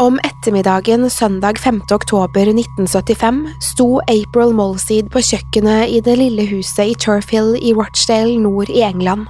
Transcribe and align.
Om 0.00 0.18
ettermiddagen 0.22 1.10
søndag 1.10 1.58
5. 1.58 1.80
oktober 1.90 2.40
1975 2.40 3.48
sto 3.60 3.86
April 3.98 4.52
Molseed 4.54 5.08
på 5.10 5.18
kjøkkenet 5.26 5.90
i 5.90 5.98
det 6.06 6.14
lille 6.20 6.44
huset 6.52 6.92
i 6.92 6.94
Turf 6.94 7.32
Hill 7.34 7.56
i 7.58 7.72
Rochdale 7.74 8.36
nord 8.38 8.70
i 8.70 8.84
England. 8.86 9.26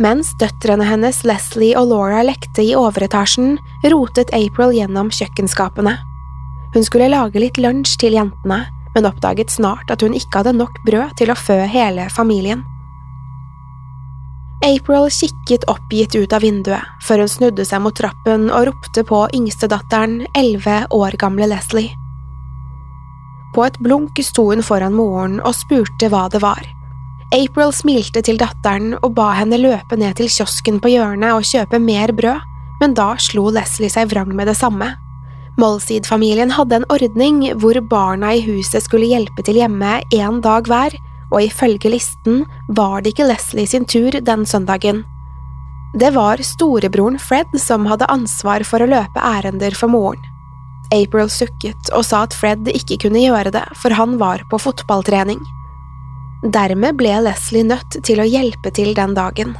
Mens 0.00 0.30
døtrene 0.40 0.86
hennes 0.88 1.20
Leslie 1.28 1.76
og 1.76 1.90
Laura 1.92 2.22
lekte 2.24 2.64
i 2.64 2.72
overetasjen, 2.80 3.58
rotet 3.92 4.32
April 4.32 4.72
gjennom 4.78 5.12
kjøkkenskapene. 5.12 5.98
Hun 6.72 6.88
skulle 6.88 7.12
lage 7.12 7.44
litt 7.44 7.60
lunsj 7.60 7.98
til 8.00 8.16
jentene, 8.16 8.62
men 8.96 9.10
oppdaget 9.12 9.52
snart 9.52 9.92
at 9.92 10.00
hun 10.00 10.16
ikke 10.16 10.40
hadde 10.40 10.56
nok 10.56 10.80
brød 10.88 11.12
til 11.20 11.28
å 11.28 11.36
fø 11.36 11.60
hele 11.68 12.08
familien. 12.16 12.64
April 14.64 15.06
kikket 15.10 15.64
oppgitt 15.70 16.16
ut 16.18 16.32
av 16.34 16.42
vinduet 16.42 16.82
før 17.06 17.22
hun 17.22 17.30
snudde 17.30 17.64
seg 17.66 17.82
mot 17.84 17.94
trappen 17.94 18.48
og 18.50 18.66
ropte 18.68 19.04
på 19.06 19.20
yngstedatteren, 19.36 20.24
elleve 20.34 20.80
år 20.94 21.14
gamle 21.20 21.46
Leslie. 21.46 21.94
På 23.54 23.64
et 23.68 23.78
blunk 23.82 24.18
sto 24.22 24.48
hun 24.50 24.64
foran 24.66 24.96
moren 24.98 25.38
og 25.38 25.54
spurte 25.56 26.10
hva 26.10 26.26
det 26.32 26.42
var. 26.42 26.66
April 27.34 27.72
smilte 27.76 28.22
til 28.24 28.38
datteren 28.40 28.96
og 28.98 29.12
ba 29.14 29.30
henne 29.36 29.60
løpe 29.60 29.96
ned 30.00 30.18
til 30.18 30.30
kiosken 30.32 30.82
på 30.82 30.90
hjørnet 30.90 31.36
og 31.36 31.46
kjøpe 31.46 31.78
mer 31.78 32.12
brød, 32.16 32.42
men 32.80 32.94
da 32.98 33.12
slo 33.20 33.48
Leslie 33.54 33.92
seg 33.92 34.10
vrang 34.10 34.34
med 34.34 34.50
det 34.50 34.56
samme. 34.58 34.90
Molseed-familien 35.58 36.52
hadde 36.54 36.78
en 36.78 36.90
ordning 36.94 37.40
hvor 37.58 37.78
barna 37.90 38.34
i 38.34 38.42
huset 38.46 38.84
skulle 38.84 39.10
hjelpe 39.10 39.42
til 39.46 39.58
hjemme 39.58 39.98
én 40.14 40.42
dag 40.42 40.66
hver, 40.70 40.94
og 41.32 41.42
ifølge 41.44 41.92
listen 41.92 42.44
var 42.68 43.02
det 43.02 43.14
ikke 43.14 43.28
Leslie 43.28 43.68
sin 43.68 43.86
tur 43.88 44.14
den 44.14 44.46
søndagen. 44.46 45.04
Det 45.98 46.10
var 46.14 46.40
storebroren 46.44 47.18
Fred 47.18 47.54
som 47.60 47.86
hadde 47.88 48.08
ansvar 48.12 48.64
for 48.68 48.84
å 48.84 48.88
løpe 48.90 49.22
ærender 49.24 49.76
for 49.76 49.92
moren. 49.92 50.20
April 50.92 51.28
sukket 51.28 51.90
og 51.92 52.04
sa 52.08 52.22
at 52.24 52.36
Fred 52.36 52.68
ikke 52.72 52.96
kunne 53.04 53.20
gjøre 53.20 53.52
det, 53.52 53.64
for 53.76 53.92
han 53.96 54.16
var 54.20 54.44
på 54.48 54.60
fotballtrening. 54.60 55.40
Dermed 56.54 56.96
ble 56.96 57.16
Leslie 57.26 57.66
nødt 57.66 57.98
til 58.06 58.22
å 58.22 58.28
hjelpe 58.28 58.72
til 58.72 58.94
den 58.96 59.16
dagen. 59.16 59.56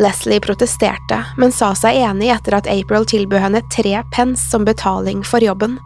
Leslie 0.00 0.40
protesterte, 0.40 1.18
men 1.36 1.52
sa 1.52 1.74
seg 1.76 1.98
enig 2.00 2.30
etter 2.32 2.56
at 2.56 2.68
April 2.70 3.04
tilbød 3.04 3.44
henne 3.44 3.60
tre 3.72 3.98
pence 4.14 4.46
som 4.48 4.64
betaling 4.64 5.24
for 5.26 5.44
jobben. 5.44 5.76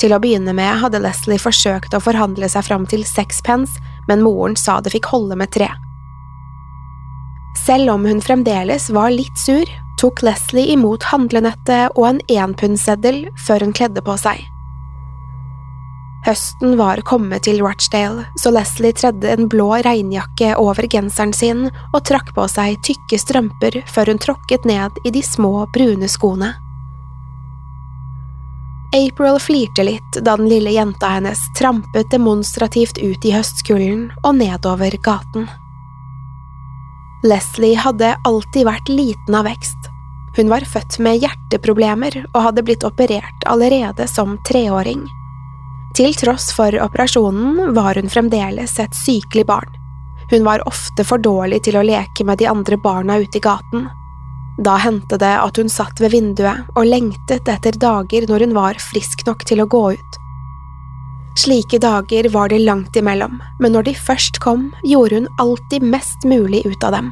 Til 0.00 0.12
å 0.12 0.20
begynne 0.20 0.52
med 0.56 0.82
hadde 0.82 1.00
Leslie 1.00 1.40
forsøkt 1.40 1.94
å 1.96 2.02
forhandle 2.04 2.48
seg 2.52 2.66
fram 2.66 2.84
til 2.88 3.04
seks 3.08 3.40
pence, 3.44 3.80
men 4.08 4.22
moren 4.24 4.56
sa 4.60 4.78
det 4.80 4.92
fikk 4.92 5.08
holde 5.12 5.38
med 5.40 5.52
tre. 5.56 5.70
Selv 7.66 7.94
om 7.94 8.04
hun 8.04 8.20
fremdeles 8.20 8.90
var 8.92 9.10
litt 9.14 9.38
sur, 9.40 9.64
tok 10.00 10.20
Leslie 10.26 10.74
imot 10.74 11.08
handlenettet 11.08 11.96
og 11.96 12.04
en 12.10 12.20
énpundseddel 12.28 13.24
før 13.46 13.64
hun 13.64 13.72
kledde 13.76 14.04
på 14.04 14.18
seg. 14.20 14.44
Høsten 16.26 16.74
var 16.74 17.00
kommet 17.06 17.44
til 17.46 17.60
Rochdale, 17.62 18.24
så 18.34 18.50
Leslie 18.50 18.94
tredde 18.98 19.30
en 19.30 19.46
blå 19.48 19.68
regnjakke 19.86 20.56
over 20.58 20.88
genseren 20.90 21.32
sin 21.36 21.68
og 21.70 22.00
trakk 22.08 22.32
på 22.34 22.48
seg 22.50 22.80
tykke 22.86 23.20
strømper 23.22 23.80
før 23.86 24.10
hun 24.10 24.22
tråkket 24.22 24.66
ned 24.66 24.98
i 25.06 25.14
de 25.14 25.22
små, 25.22 25.68
brune 25.72 26.10
skoene. 26.10 26.50
April 28.96 29.36
flirte 29.40 29.84
litt 29.84 30.16
da 30.24 30.36
den 30.36 30.48
lille 30.48 30.72
jenta 30.72 31.10
hennes 31.18 31.42
trampet 31.58 32.10
demonstrativt 32.10 32.98
ut 32.98 33.24
i 33.28 33.34
høstkulden 33.34 34.06
og 34.22 34.38
nedover 34.38 34.96
gaten. 35.04 35.44
Leslie 37.26 37.76
hadde 37.76 38.14
alltid 38.24 38.64
vært 38.64 38.88
liten 38.88 39.36
av 39.36 39.44
vekst. 39.50 39.90
Hun 40.36 40.48
var 40.52 40.64
født 40.68 40.96
med 41.04 41.20
hjerteproblemer 41.20 42.22
og 42.30 42.40
hadde 42.48 42.64
blitt 42.64 42.86
operert 42.88 43.44
allerede 43.48 44.08
som 44.08 44.38
treåring. 44.48 45.04
Til 45.96 46.16
tross 46.16 46.48
for 46.56 46.76
operasjonen 46.80 47.74
var 47.76 48.00
hun 48.00 48.08
fremdeles 48.12 48.78
et 48.80 48.96
sykelig 48.96 49.46
barn. 49.48 49.76
Hun 50.30 50.44
var 50.44 50.64
ofte 50.68 51.04
for 51.04 51.20
dårlig 51.20 51.62
til 51.68 51.76
å 51.76 51.84
leke 51.84 52.24
med 52.24 52.40
de 52.40 52.48
andre 52.48 52.80
barna 52.80 53.20
ute 53.20 53.40
i 53.40 53.44
gaten. 53.44 53.86
Da 54.64 54.78
hendte 54.80 55.18
det 55.20 55.34
at 55.36 55.58
hun 55.60 55.68
satt 55.68 56.00
ved 56.00 56.14
vinduet 56.14 56.64
og 56.76 56.88
lengtet 56.88 57.48
etter 57.52 57.76
dager 57.76 58.24
når 58.30 58.46
hun 58.46 58.54
var 58.56 58.80
frisk 58.80 59.26
nok 59.26 59.44
til 59.48 59.60
å 59.60 59.68
gå 59.68 59.82
ut. 59.98 60.22
Slike 61.36 61.78
dager 61.82 62.30
var 62.32 62.48
det 62.48 62.62
langt 62.64 62.96
imellom, 62.96 63.36
men 63.60 63.74
når 63.76 63.90
de 63.90 63.94
først 64.06 64.40
kom, 64.40 64.70
gjorde 64.88 65.20
hun 65.20 65.28
alltid 65.42 65.84
mest 65.84 66.24
mulig 66.24 66.64
ut 66.64 66.84
av 66.86 66.96
dem. 66.96 67.10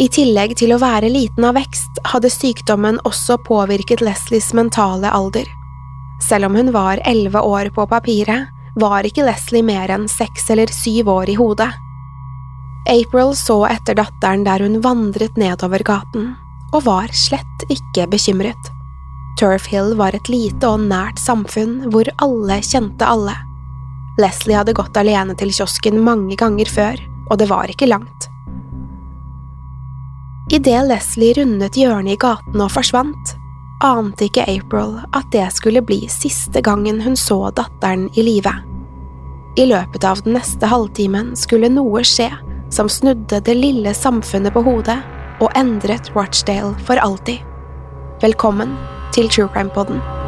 I 0.00 0.08
tillegg 0.10 0.56
til 0.58 0.72
å 0.74 0.80
være 0.82 1.12
liten 1.12 1.44
av 1.46 1.54
vekst, 1.54 2.00
hadde 2.08 2.32
sykdommen 2.32 2.96
også 3.06 3.36
påvirket 3.44 4.00
Leslies 4.02 4.48
mentale 4.56 5.12
alder. 5.12 5.46
Selv 6.24 6.48
om 6.48 6.56
hun 6.56 6.72
var 6.74 7.02
elleve 7.04 7.44
år 7.44 7.68
på 7.76 7.84
papiret, 7.92 8.48
var 8.80 9.06
ikke 9.06 9.26
Leslie 9.28 9.62
mer 9.62 9.92
enn 9.94 10.08
seks 10.10 10.48
eller 10.50 10.72
syv 10.72 11.12
år 11.12 11.30
i 11.30 11.36
hodet. 11.38 11.70
April 12.86 13.32
så 13.36 13.62
etter 13.64 13.96
datteren 13.96 14.44
der 14.44 14.60
hun 14.60 14.80
vandret 14.84 15.38
nedover 15.40 15.80
gaten, 15.86 16.34
og 16.74 16.84
var 16.84 17.12
slett 17.16 17.64
ikke 17.72 18.06
bekymret. 18.12 18.70
Turf 19.40 19.66
Hill 19.72 19.94
var 19.98 20.14
et 20.14 20.28
lite 20.28 20.68
og 20.68 20.84
nært 20.84 21.18
samfunn 21.18 21.88
hvor 21.90 22.10
alle 22.22 22.60
kjente 22.62 23.08
alle. 23.08 23.34
Leslie 24.20 24.58
hadde 24.58 24.76
gått 24.76 24.96
alene 25.00 25.34
til 25.38 25.50
kiosken 25.50 25.98
mange 26.04 26.36
ganger 26.38 26.70
før, 26.70 27.00
og 27.30 27.40
det 27.40 27.48
var 27.50 27.72
ikke 27.72 27.88
langt. 27.88 28.28
Idet 30.52 30.84
Leslie 30.86 31.34
rundet 31.40 31.80
hjørnet 31.80 32.14
i 32.14 32.20
gaten 32.20 32.60
og 32.60 32.70
forsvant, 32.70 33.34
ante 33.82 34.28
ikke 34.28 34.44
April 34.44 34.98
at 35.16 35.26
det 35.32 35.48
skulle 35.56 35.82
bli 35.82 36.04
siste 36.12 36.60
gangen 36.62 37.00
hun 37.02 37.16
så 37.16 37.48
datteren 37.56 38.10
i 38.14 38.28
live. 38.28 38.52
I 39.56 39.64
løpet 39.70 40.04
av 40.04 40.20
den 40.22 40.36
neste 40.36 40.68
halvtimen 40.68 41.32
skulle 41.38 41.72
noe 41.72 42.02
skje 42.06 42.28
som 42.74 42.88
snudde 42.88 43.40
det 43.40 43.54
lille 43.54 43.94
samfunnet 43.94 44.54
på 44.54 44.64
hodet 44.66 44.98
og 45.42 45.52
endret 45.58 46.10
Rochdale 46.16 46.74
for 46.88 46.98
alltid. 46.98 47.38
Velkommen 48.22 48.74
til 49.14 49.30
True 49.30 49.48
Crime 49.54 49.70
Podden. 49.70 50.23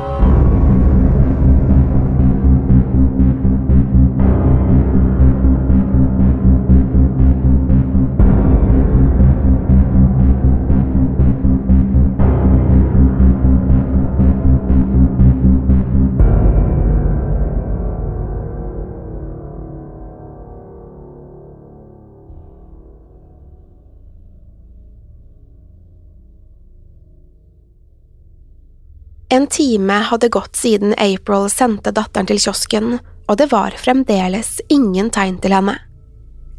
En 29.37 29.47
time 29.47 29.93
hadde 29.93 30.29
gått 30.29 30.57
siden 30.57 30.95
April 30.97 31.51
sendte 31.53 31.91
datteren 31.93 32.29
til 32.31 32.39
kiosken, 32.41 32.95
og 33.29 33.37
det 33.37 33.51
var 33.51 33.75
fremdeles 33.77 34.63
ingen 34.73 35.11
tegn 35.13 35.35
til 35.43 35.53
henne. 35.53 35.75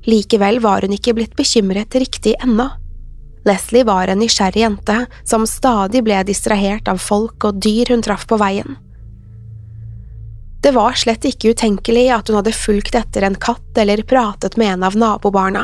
Likevel 0.06 0.60
var 0.62 0.86
hun 0.86 0.92
ikke 0.94 1.16
blitt 1.18 1.34
bekymret 1.40 1.96
riktig 1.98 2.36
ennå. 2.44 2.68
Leslie 3.50 3.88
var 3.88 4.12
en 4.12 4.22
nysgjerrig 4.22 4.62
jente 4.62 4.98
som 5.26 5.48
stadig 5.50 6.04
ble 6.06 6.20
distrahert 6.28 6.92
av 6.92 7.02
folk 7.02 7.48
og 7.50 7.58
dyr 7.66 7.90
hun 7.90 8.04
traff 8.06 8.28
på 8.30 8.38
veien. 8.38 8.78
Det 10.62 10.74
var 10.76 11.00
slett 11.02 11.26
ikke 11.26 11.56
utenkelig 11.56 12.04
at 12.14 12.30
hun 12.30 12.38
hadde 12.38 12.54
fulgt 12.54 13.00
etter 13.00 13.26
en 13.26 13.40
katt 13.42 13.80
eller 13.82 14.04
pratet 14.06 14.60
med 14.60 14.76
en 14.76 14.86
av 14.86 15.00
nabobarna. 15.00 15.64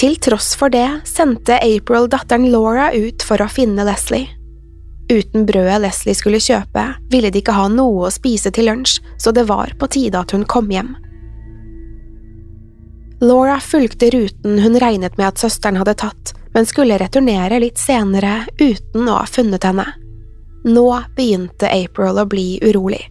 Til 0.00 0.16
tross 0.16 0.54
for 0.56 0.72
det 0.72 0.88
sendte 1.12 1.60
April 1.60 2.08
datteren 2.08 2.48
Laura 2.54 2.88
ut 2.96 3.26
for 3.26 3.44
å 3.44 3.50
finne 3.52 3.84
Leslie. 3.84 4.32
Uten 5.12 5.44
brødet 5.46 5.80
Leslie 5.82 6.16
skulle 6.16 6.40
kjøpe, 6.40 6.84
ville 7.12 7.30
de 7.30 7.42
ikke 7.42 7.56
ha 7.56 7.66
noe 7.68 8.06
å 8.06 8.12
spise 8.12 8.52
til 8.54 8.70
lunsj, 8.70 9.00
så 9.20 9.34
det 9.36 9.46
var 9.50 9.74
på 9.78 9.88
tide 9.92 10.20
at 10.20 10.32
hun 10.32 10.46
kom 10.48 10.70
hjem. 10.72 10.94
Laura 13.24 13.58
fulgte 13.60 14.10
ruten 14.10 14.58
hun 14.60 14.78
regnet 14.80 15.16
med 15.18 15.28
at 15.30 15.40
søsteren 15.40 15.78
hadde 15.80 15.96
tatt, 16.00 16.32
men 16.54 16.66
skulle 16.68 16.98
returnere 17.00 17.60
litt 17.60 17.80
senere 17.80 18.44
uten 18.60 19.08
å 19.08 19.20
ha 19.20 19.26
funnet 19.28 19.64
henne. 19.64 19.86
Nå 20.64 20.86
begynte 21.16 21.68
April 21.68 22.20
å 22.20 22.28
bli 22.28 22.46
urolig. 22.64 23.02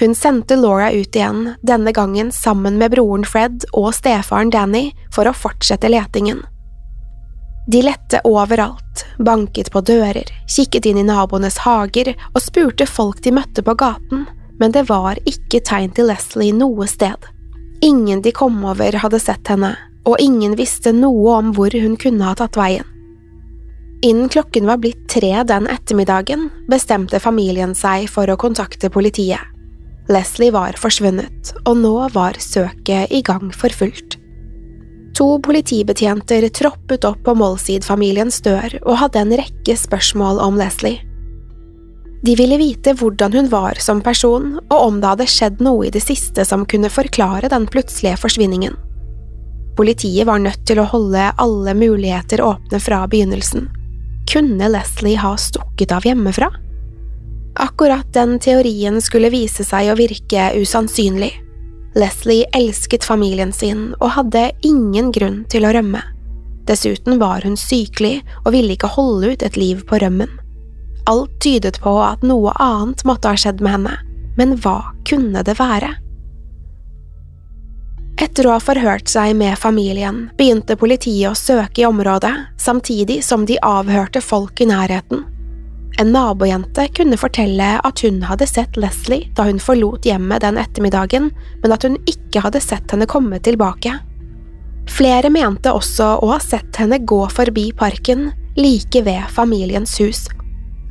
Hun 0.00 0.14
sendte 0.18 0.56
Laura 0.58 0.90
ut 0.92 1.16
igjen, 1.16 1.54
denne 1.62 1.92
gangen 1.94 2.32
sammen 2.34 2.76
med 2.80 2.92
broren 2.92 3.24
Fred 3.24 3.64
og 3.72 3.92
stefaren 3.94 4.50
Danny, 4.52 4.90
for 5.14 5.28
å 5.30 5.36
fortsette 5.36 5.88
letingen. 5.88 6.42
De 7.66 7.80
lette 7.82 8.20
overalt, 8.28 9.04
banket 9.18 9.70
på 9.72 9.80
dører, 9.80 10.28
kikket 10.56 10.86
inn 10.86 10.98
i 11.00 11.06
naboenes 11.06 11.62
hager 11.64 12.12
og 12.34 12.42
spurte 12.44 12.86
folk 12.86 13.22
de 13.24 13.32
møtte 13.32 13.64
på 13.64 13.74
gaten, 13.80 14.26
men 14.60 14.74
det 14.74 14.84
var 14.90 15.18
ikke 15.24 15.62
tegn 15.64 15.94
til 15.96 16.10
Leslie 16.10 16.52
noe 16.54 16.86
sted. 16.90 17.30
Ingen 17.84 18.20
de 18.22 18.32
kom 18.36 18.60
over 18.64 19.00
hadde 19.00 19.20
sett 19.20 19.48
henne, 19.48 19.72
og 20.04 20.20
ingen 20.20 20.56
visste 20.60 20.92
noe 20.92 21.38
om 21.38 21.54
hvor 21.56 21.72
hun 21.72 21.96
kunne 22.00 22.28
ha 22.28 22.36
tatt 22.38 22.58
veien. 22.60 22.84
Innen 24.04 24.28
klokken 24.28 24.68
var 24.68 24.82
blitt 24.82 25.06
tre 25.08 25.32
den 25.48 25.64
ettermiddagen, 25.72 26.50
bestemte 26.68 27.20
familien 27.22 27.72
seg 27.72 28.04
for 28.12 28.28
å 28.28 28.36
kontakte 28.36 28.92
politiet. 28.92 29.40
Leslie 30.12 30.52
var 30.52 30.76
forsvunnet, 30.76 31.54
og 31.64 31.80
nå 31.80 31.94
var 32.12 32.36
søket 32.36 33.08
i 33.08 33.22
gang 33.24 33.48
for 33.56 33.72
fullt. 33.72 34.18
To 35.14 35.38
politibetjenter 35.38 36.48
troppet 36.48 37.04
opp 37.06 37.20
på 37.26 37.34
Molsid-familiens 37.38 38.40
dør 38.42 38.72
og 38.82 38.96
hadde 38.98 39.20
en 39.22 39.34
rekke 39.38 39.76
spørsmål 39.78 40.40
om 40.42 40.58
Leslie. 40.58 41.04
De 42.24 42.32
ville 42.34 42.56
vite 42.58 42.94
hvordan 42.98 43.34
hun 43.36 43.50
var 43.52 43.78
som 43.84 44.00
person, 44.02 44.56
og 44.72 44.78
om 44.78 44.98
det 45.00 45.10
hadde 45.12 45.28
skjedd 45.28 45.60
noe 45.62 45.86
i 45.86 45.92
det 45.92 46.02
siste 46.02 46.46
som 46.48 46.64
kunne 46.66 46.90
forklare 46.90 47.50
den 47.52 47.68
plutselige 47.70 48.16
forsvinningen. 48.22 48.74
Politiet 49.76 50.26
var 50.26 50.40
nødt 50.40 50.64
til 50.66 50.80
å 50.80 50.88
holde 50.88 51.28
alle 51.42 51.74
muligheter 51.76 52.40
åpne 52.42 52.80
fra 52.80 53.04
begynnelsen. 53.10 53.68
Kunne 54.30 54.70
Leslie 54.72 55.20
ha 55.20 55.34
stukket 55.38 55.92
av 55.92 56.06
hjemmefra? 56.08 56.48
Akkurat 57.60 58.08
den 58.16 58.38
teorien 58.42 58.98
skulle 59.04 59.30
vise 59.30 59.66
seg 59.66 59.92
å 59.92 59.98
virke 59.98 60.48
usannsynlig. 60.58 61.34
Leslie 61.94 62.46
elsket 62.52 63.04
familien 63.04 63.52
sin 63.52 63.92
og 64.00 64.14
hadde 64.16 64.48
ingen 64.66 65.12
grunn 65.14 65.44
til 65.50 65.66
å 65.66 65.72
rømme. 65.76 66.00
Dessuten 66.66 67.20
var 67.20 67.44
hun 67.44 67.58
sykelig 67.60 68.22
og 68.42 68.54
ville 68.54 68.74
ikke 68.74 68.90
holde 68.96 69.34
ut 69.34 69.44
et 69.46 69.58
liv 69.60 69.84
på 69.86 70.00
rømmen. 70.02 70.30
Alt 71.06 71.34
tydet 71.44 71.78
på 71.84 71.92
at 72.00 72.24
noe 72.24 72.54
annet 72.62 73.04
måtte 73.04 73.30
ha 73.30 73.38
skjedd 73.38 73.60
med 73.60 73.76
henne, 73.76 73.98
men 74.38 74.56
hva 74.64 74.80
kunne 75.06 75.44
det 75.46 75.58
være? 75.60 75.92
Etter 78.24 78.46
å 78.46 78.54
ha 78.54 78.62
forhørt 78.62 79.10
seg 79.10 79.34
med 79.36 79.58
familien, 79.58 80.28
begynte 80.38 80.78
politiet 80.80 81.28
å 81.28 81.38
søke 81.38 81.82
i 81.82 81.86
området, 81.86 82.32
samtidig 82.62 83.20
som 83.26 83.44
de 83.46 83.58
avhørte 83.62 84.22
folk 84.24 84.62
i 84.62 84.70
nærheten. 84.70 85.26
En 85.98 86.10
nabojente 86.12 86.88
kunne 86.96 87.16
fortelle 87.16 87.68
at 87.84 88.00
hun 88.02 88.22
hadde 88.26 88.46
sett 88.50 88.76
Leslie 88.76 89.30
da 89.36 89.46
hun 89.46 89.60
forlot 89.62 90.06
hjemmet 90.08 90.42
den 90.42 90.58
ettermiddagen, 90.58 91.30
men 91.62 91.74
at 91.74 91.86
hun 91.86 92.00
ikke 92.10 92.42
hadde 92.42 92.62
sett 92.62 92.90
henne 92.90 93.06
komme 93.10 93.38
tilbake. 93.38 93.92
Flere 94.90 95.30
mente 95.32 95.72
også 95.72 96.16
å 96.22 96.32
ha 96.34 96.40
sett 96.42 96.76
henne 96.82 96.98
gå 97.06 97.20
forbi 97.32 97.70
parken, 97.78 98.32
like 98.58 99.02
ved 99.06 99.30
familiens 99.34 99.94
hus. 100.02 100.26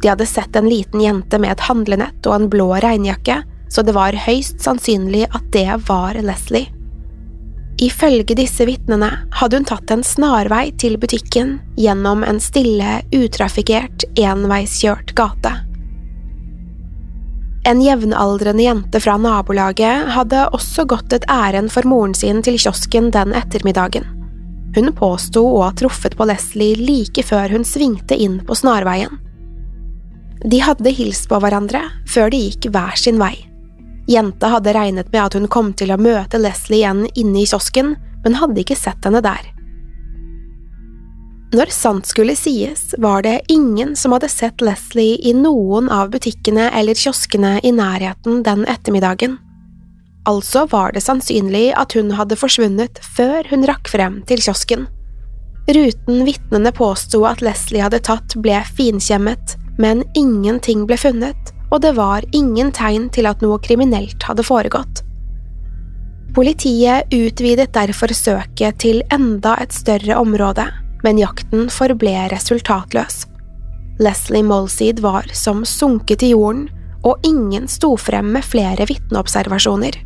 De 0.01 0.09
hadde 0.11 0.27
sett 0.27 0.55
en 0.55 0.67
liten 0.67 1.03
jente 1.03 1.39
med 1.39 1.53
et 1.53 1.67
handlenett 1.67 2.27
og 2.27 2.35
en 2.35 2.49
blå 2.51 2.71
regnjakke, 2.83 3.41
så 3.71 3.83
det 3.83 3.95
var 3.95 4.15
høyst 4.25 4.63
sannsynlig 4.63 5.27
at 5.31 5.45
det 5.55 5.69
var 5.87 6.19
Leslie. 6.23 6.71
Ifølge 7.83 8.35
disse 8.37 8.63
vitnene 8.69 9.09
hadde 9.35 9.59
hun 9.59 9.67
tatt 9.67 9.91
en 9.91 10.03
snarvei 10.05 10.69
til 10.79 10.95
butikken 11.01 11.57
gjennom 11.75 12.23
en 12.23 12.39
stille, 12.39 13.01
utrafikkert, 13.11 14.05
enveiskjørt 14.19 15.11
gate. 15.17 15.51
En 17.67 17.81
jevnaldrende 17.81 18.63
jente 18.65 18.99
fra 19.03 19.15
nabolaget 19.19 20.09
hadde 20.15 20.47
også 20.55 20.85
gått 20.91 21.15
et 21.15 21.27
ærend 21.31 21.71
for 21.71 21.87
moren 21.87 22.15
sin 22.15 22.41
til 22.43 22.59
kiosken 22.59 23.09
den 23.15 23.35
ettermiddagen. 23.39 24.07
Hun 24.75 24.91
påsto 24.97 25.43
å 25.47 25.61
ha 25.67 25.71
truffet 25.77 26.17
på 26.19 26.27
Leslie 26.27 26.79
like 26.79 27.23
før 27.23 27.51
hun 27.55 27.63
svingte 27.67 28.17
inn 28.19 28.39
på 28.43 28.57
snarveien. 28.57 29.19
De 30.43 30.59
hadde 30.59 30.91
hilst 30.91 31.29
på 31.31 31.39
hverandre 31.39 31.85
før 32.09 32.33
de 32.33 32.41
gikk 32.47 32.67
hver 32.73 32.99
sin 32.99 33.19
vei. 33.21 33.35
Jenta 34.07 34.49
hadde 34.51 34.73
regnet 34.75 35.11
med 35.11 35.21
at 35.23 35.35
hun 35.37 35.47
kom 35.47 35.71
til 35.79 35.93
å 35.93 35.99
møte 35.99 36.41
Leslie 36.41 36.81
igjen 36.81 37.05
inne 37.15 37.43
i 37.43 37.47
kiosken, 37.47 37.95
men 38.23 38.39
hadde 38.39 38.63
ikke 38.63 38.77
sett 38.79 39.05
henne 39.07 39.23
der. 39.23 39.53
Når 41.53 41.69
sant 41.69 42.09
skulle 42.09 42.33
sies, 42.35 42.95
var 42.97 43.21
det 43.21 43.43
ingen 43.53 43.93
som 43.95 44.15
hadde 44.15 44.31
sett 44.31 44.61
Leslie 44.65 45.19
i 45.21 45.35
noen 45.37 45.85
av 45.93 46.09
butikkene 46.15 46.71
eller 46.73 46.97
kioskene 46.97 47.59
i 47.61 47.71
nærheten 47.71 48.41
den 48.47 48.65
ettermiddagen. 48.65 49.37
Altså 50.25 50.65
var 50.71 50.95
det 50.95 51.03
sannsynlig 51.05 51.67
at 51.77 51.93
hun 51.93 52.09
hadde 52.17 52.39
forsvunnet 52.39 52.97
før 53.15 53.45
hun 53.51 53.67
rakk 53.69 53.91
frem 53.91 54.21
til 54.27 54.41
kiosken. 54.41 54.87
Ruten 55.69 56.25
vitnene 56.25 56.73
påsto 56.75 57.21
at 57.29 57.43
Leslie 57.45 57.83
hadde 57.85 58.01
tatt, 58.03 58.33
ble 58.41 58.57
finkjemmet, 58.75 59.55
men 59.77 60.01
ingenting 60.17 60.87
ble 60.89 60.97
funnet, 60.99 61.52
og 61.73 61.81
det 61.81 61.95
var 61.97 62.25
ingen 62.31 62.69
tegn 62.75 63.09
til 63.13 63.25
at 63.25 63.41
noe 63.41 63.57
kriminelt 63.63 64.21
hadde 64.27 64.45
foregått. 64.45 65.01
Politiet 66.33 67.13
utvidet 67.13 67.73
derfor 67.73 68.13
søket 68.13 68.79
til 68.81 69.01
enda 69.13 69.55
et 69.61 69.73
større 69.73 70.17
område, 70.21 70.65
men 71.03 71.19
jakten 71.21 71.67
forble 71.73 72.13
resultatløs. 72.31 73.25
Leslie 74.01 74.45
Molseed 74.45 75.01
var 75.03 75.27
som 75.37 75.61
sunket 75.65 76.25
i 76.25 76.31
jorden, 76.33 76.67
og 77.03 77.21
ingen 77.27 77.67
sto 77.67 77.93
frem 77.99 78.31
med 78.33 78.45
flere 78.47 78.87
vitneobservasjoner. 78.89 79.97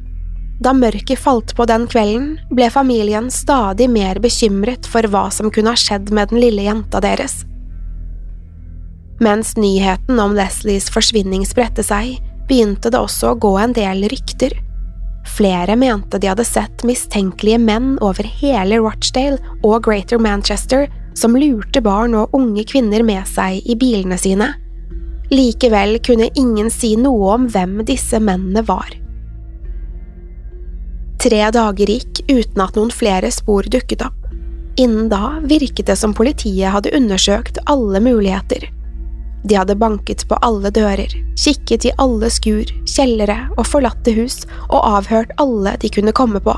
Da 0.60 0.74
mørket 0.74 1.22
falt 1.22 1.54
på 1.56 1.68
den 1.70 1.86
kvelden, 1.88 2.32
ble 2.50 2.72
familien 2.74 3.30
stadig 3.32 3.88
mer 3.94 4.18
bekymret 4.20 4.90
for 4.90 5.06
hva 5.08 5.28
som 5.32 5.52
kunne 5.54 5.76
ha 5.76 5.80
skjedd 5.80 6.10
med 6.16 6.34
den 6.34 6.42
lille 6.42 6.66
jenta 6.66 7.00
deres. 7.04 7.44
Mens 9.20 9.56
nyheten 9.58 10.20
om 10.20 10.36
Leslies 10.38 10.92
forsvinning 10.94 11.46
spredte 11.46 11.84
seg, 11.86 12.20
begynte 12.48 12.92
det 12.94 13.00
også 13.02 13.34
å 13.34 13.40
gå 13.42 13.54
en 13.60 13.74
del 13.74 14.06
rykter. 14.12 14.54
Flere 15.38 15.76
mente 15.76 16.20
de 16.22 16.30
hadde 16.30 16.46
sett 16.48 16.86
mistenkelige 16.88 17.60
menn 17.60 17.98
over 18.04 18.28
hele 18.40 18.80
Rochdale 18.80 19.42
og 19.66 19.84
Greater 19.88 20.22
Manchester 20.22 20.88
som 21.18 21.36
lurte 21.36 21.82
barn 21.82 22.16
og 22.16 22.34
unge 22.38 22.64
kvinner 22.70 23.04
med 23.04 23.28
seg 23.28 23.66
i 23.66 23.76
bilene 23.76 24.20
sine. 24.22 24.54
Likevel 25.34 25.98
kunne 26.06 26.30
ingen 26.40 26.70
si 26.72 26.94
noe 26.96 27.34
om 27.34 27.50
hvem 27.52 27.82
disse 27.90 28.22
mennene 28.24 28.64
var. 28.70 28.94
Tre 31.18 31.42
dager 31.52 31.90
gikk 31.90 32.22
uten 32.30 32.62
at 32.64 32.78
noen 32.78 32.94
flere 32.94 33.34
spor 33.34 33.66
dukket 33.68 34.06
opp. 34.06 34.30
Innen 34.78 35.10
da 35.10 35.40
virket 35.42 35.90
det 35.90 35.98
som 35.98 36.14
politiet 36.16 36.70
hadde 36.72 36.94
undersøkt 36.96 37.58
alle 37.66 38.00
muligheter. 38.06 38.70
De 39.48 39.56
hadde 39.56 39.76
banket 39.80 40.26
på 40.28 40.36
alle 40.44 40.70
dører, 40.76 41.14
kikket 41.40 41.86
i 41.88 41.94
alle 41.98 42.28
skur, 42.34 42.68
kjellere 42.84 43.38
og 43.56 43.68
forlatte 43.70 44.12
hus 44.18 44.42
og 44.68 44.82
avhørt 44.82 45.32
alle 45.40 45.78
de 45.80 45.92
kunne 45.94 46.16
komme 46.16 46.42
på. 46.44 46.56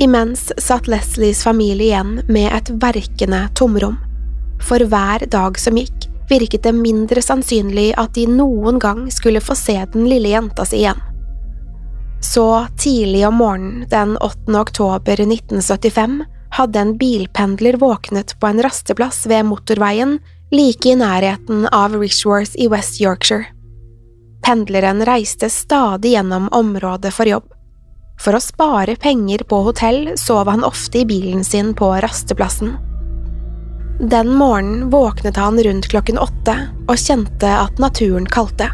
Imens 0.00 0.48
satt 0.58 0.88
Leslies 0.88 1.44
familie 1.44 1.92
igjen 1.92 2.16
med 2.26 2.48
et 2.56 2.70
verkende 2.82 3.44
tomrom. 3.54 3.98
For 4.64 4.80
hver 4.88 5.26
dag 5.30 5.58
som 5.60 5.76
gikk, 5.78 6.08
virket 6.30 6.64
det 6.64 6.72
mindre 6.74 7.22
sannsynlig 7.22 7.90
at 8.00 8.14
de 8.16 8.24
noen 8.30 8.80
gang 8.80 9.04
skulle 9.12 9.42
få 9.44 9.56
se 9.58 9.76
den 9.92 10.08
lille 10.08 10.32
jenta 10.32 10.64
si 10.64 10.80
igjen. 10.80 11.02
Så 12.24 12.66
tidlig 12.80 13.26
om 13.28 13.36
morgenen 13.36 13.84
den 13.92 14.16
8. 14.16 14.48
oktober 14.56 15.20
1975 15.20 16.22
hadde 16.56 16.80
en 16.80 16.96
bilpendler 16.98 17.76
våknet 17.76 18.32
på 18.40 18.48
en 18.48 18.62
rasteplass 18.64 19.26
ved 19.28 19.44
motorveien 19.44 20.18
like 20.54 20.88
i 20.88 20.94
nærheten 20.96 21.66
av 21.72 21.94
Richworth 22.00 22.52
i 22.54 22.68
West 22.68 23.00
Yorkshire. 23.00 23.44
Pendleren 24.46 25.04
reiste 25.04 25.50
stadig 25.50 26.12
gjennom 26.12 26.48
området 26.48 27.14
for 27.14 27.26
jobb. 27.26 27.48
For 28.20 28.36
å 28.36 28.42
spare 28.42 28.94
penger 28.96 29.42
på 29.50 29.62
hotell 29.66 30.12
sov 30.20 30.46
han 30.46 30.64
ofte 30.64 31.00
i 31.00 31.06
bilen 31.08 31.42
sin 31.44 31.72
på 31.74 31.88
rasteplassen. 32.04 32.76
Den 34.00 34.30
morgenen 34.38 34.90
våknet 34.90 35.36
han 35.36 35.58
rundt 35.62 35.88
klokken 35.90 36.18
åtte 36.18 36.54
og 36.86 36.98
kjente 36.98 37.50
at 37.50 37.82
naturen 37.82 38.26
kalte. 38.26 38.70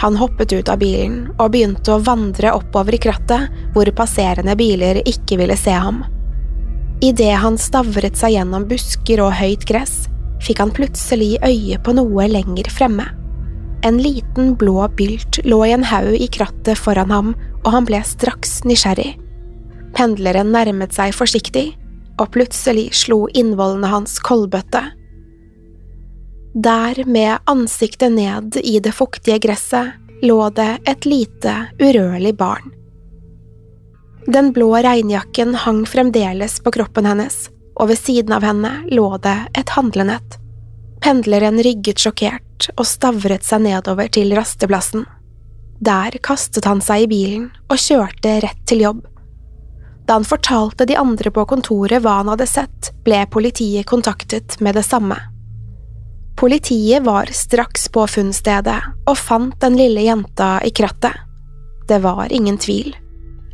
Han 0.00 0.16
hoppet 0.16 0.52
ut 0.52 0.68
av 0.68 0.80
bilen 0.80 1.28
og 1.36 1.52
begynte 1.52 1.94
å 1.94 2.00
vandre 2.06 2.54
oppover 2.56 2.96
i 2.96 3.02
krattet 3.02 3.52
hvor 3.76 3.92
passerende 3.96 4.56
biler 4.56 5.02
ikke 5.04 5.38
ville 5.42 5.56
se 5.60 5.76
ham. 5.76 6.00
Idet 7.04 7.36
han 7.44 7.60
stavret 7.60 8.16
seg 8.16 8.38
gjennom 8.38 8.64
busker 8.70 9.20
og 9.20 9.34
høyt 9.36 9.68
gress, 9.68 10.04
fikk 10.44 10.60
han 10.62 10.72
plutselig 10.74 11.38
øye 11.44 11.78
på 11.82 11.94
noe 11.96 12.28
lenger 12.30 12.68
fremme. 12.72 13.06
En 13.84 13.98
liten 14.00 14.54
blå 14.56 14.86
bylt 14.96 15.42
lå 15.44 15.60
i 15.66 15.74
en 15.76 15.84
haug 15.84 16.14
i 16.16 16.28
krattet 16.32 16.80
foran 16.80 17.12
ham, 17.12 17.32
og 17.64 17.72
han 17.74 17.88
ble 17.88 18.00
straks 18.06 18.62
nysgjerrig. 18.64 19.14
Pendleren 19.94 20.52
nærmet 20.52 20.96
seg 20.96 21.12
forsiktig, 21.16 21.74
og 22.20 22.30
plutselig 22.34 22.90
slo 22.96 23.24
innvollene 23.34 23.90
hans 23.90 24.16
kolbøtte. 24.22 24.82
Der, 26.54 27.00
med 27.06 27.42
ansiktet 27.50 28.14
ned 28.14 28.56
i 28.62 28.78
det 28.78 28.94
fuktige 28.94 29.40
gresset, 29.42 29.98
lå 30.22 30.38
det 30.54 30.70
et 30.88 31.06
lite, 31.08 31.54
urørlig 31.82 32.36
barn. 32.38 32.70
Den 34.30 34.52
blå 34.56 34.70
regnjakken 34.80 35.52
hang 35.66 35.82
fremdeles 35.84 36.60
på 36.64 36.72
kroppen 36.72 37.04
hennes, 37.10 37.50
og 37.74 37.90
ved 37.90 37.98
siden 37.98 38.34
av 38.36 38.46
henne 38.46 38.72
lå 38.90 39.08
det 39.22 39.36
et 39.58 39.74
handlenett. 39.76 40.38
Pendleren 41.04 41.60
rygget 41.62 42.00
sjokkert 42.00 42.70
og 42.76 42.86
stavret 42.88 43.44
seg 43.44 43.66
nedover 43.66 44.08
til 44.14 44.32
rasteplassen. 44.36 45.04
Der 45.84 46.16
kastet 46.24 46.64
han 46.68 46.80
seg 46.84 47.04
i 47.04 47.10
bilen 47.10 47.50
og 47.68 47.80
kjørte 47.82 48.38
rett 48.44 48.62
til 48.68 48.86
jobb. 48.86 49.02
Da 50.06 50.18
han 50.18 50.26
fortalte 50.28 50.86
de 50.88 50.96
andre 51.00 51.32
på 51.32 51.44
kontoret 51.48 52.02
hva 52.04 52.18
han 52.20 52.30
hadde 52.32 52.48
sett, 52.48 52.90
ble 53.04 53.24
politiet 53.32 53.88
kontaktet 53.88 54.58
med 54.64 54.76
det 54.78 54.84
samme. 54.86 55.16
Politiet 56.36 57.04
var 57.06 57.30
straks 57.32 57.86
på 57.94 58.06
funnstedet 58.10 58.80
og 59.06 59.16
fant 59.18 59.54
den 59.62 59.78
lille 59.78 60.04
jenta 60.04 60.58
i 60.66 60.72
krattet. 60.74 61.14
Det 61.88 62.00
var 62.04 62.32
ingen 62.32 62.58
tvil. 62.58 62.94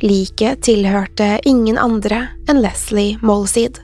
Liket 0.01 0.63
tilhørte 0.65 1.37
ingen 1.45 1.77
andre 1.77 2.25
enn 2.49 2.61
Leslie 2.63 3.19
Molseed. 3.21 3.77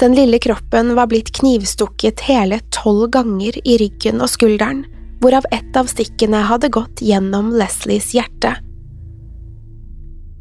Den 0.00 0.16
lille 0.16 0.38
kroppen 0.42 0.94
var 0.98 1.06
blitt 1.10 1.30
knivstukket 1.38 2.24
hele 2.26 2.58
tolv 2.74 3.10
ganger 3.14 3.58
i 3.62 3.76
ryggen 3.78 4.22
og 4.24 4.32
skulderen, 4.32 4.82
hvorav 5.22 5.46
ett 5.54 5.76
av 5.78 5.86
stikkene 5.90 6.42
hadde 6.48 6.72
gått 6.74 7.02
gjennom 7.04 7.52
Leslies 7.54 8.10
hjerte. 8.16 8.56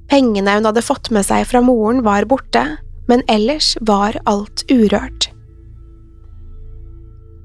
Pengene 0.10 0.58
hun 0.58 0.68
hadde 0.68 0.84
fått 0.86 1.12
med 1.14 1.26
seg 1.26 1.46
fra 1.50 1.62
moren 1.64 2.02
var 2.06 2.26
borte, 2.30 2.66
men 3.08 3.24
ellers 3.32 3.76
var 3.82 4.18
alt 4.30 4.66
urørt. 4.72 5.30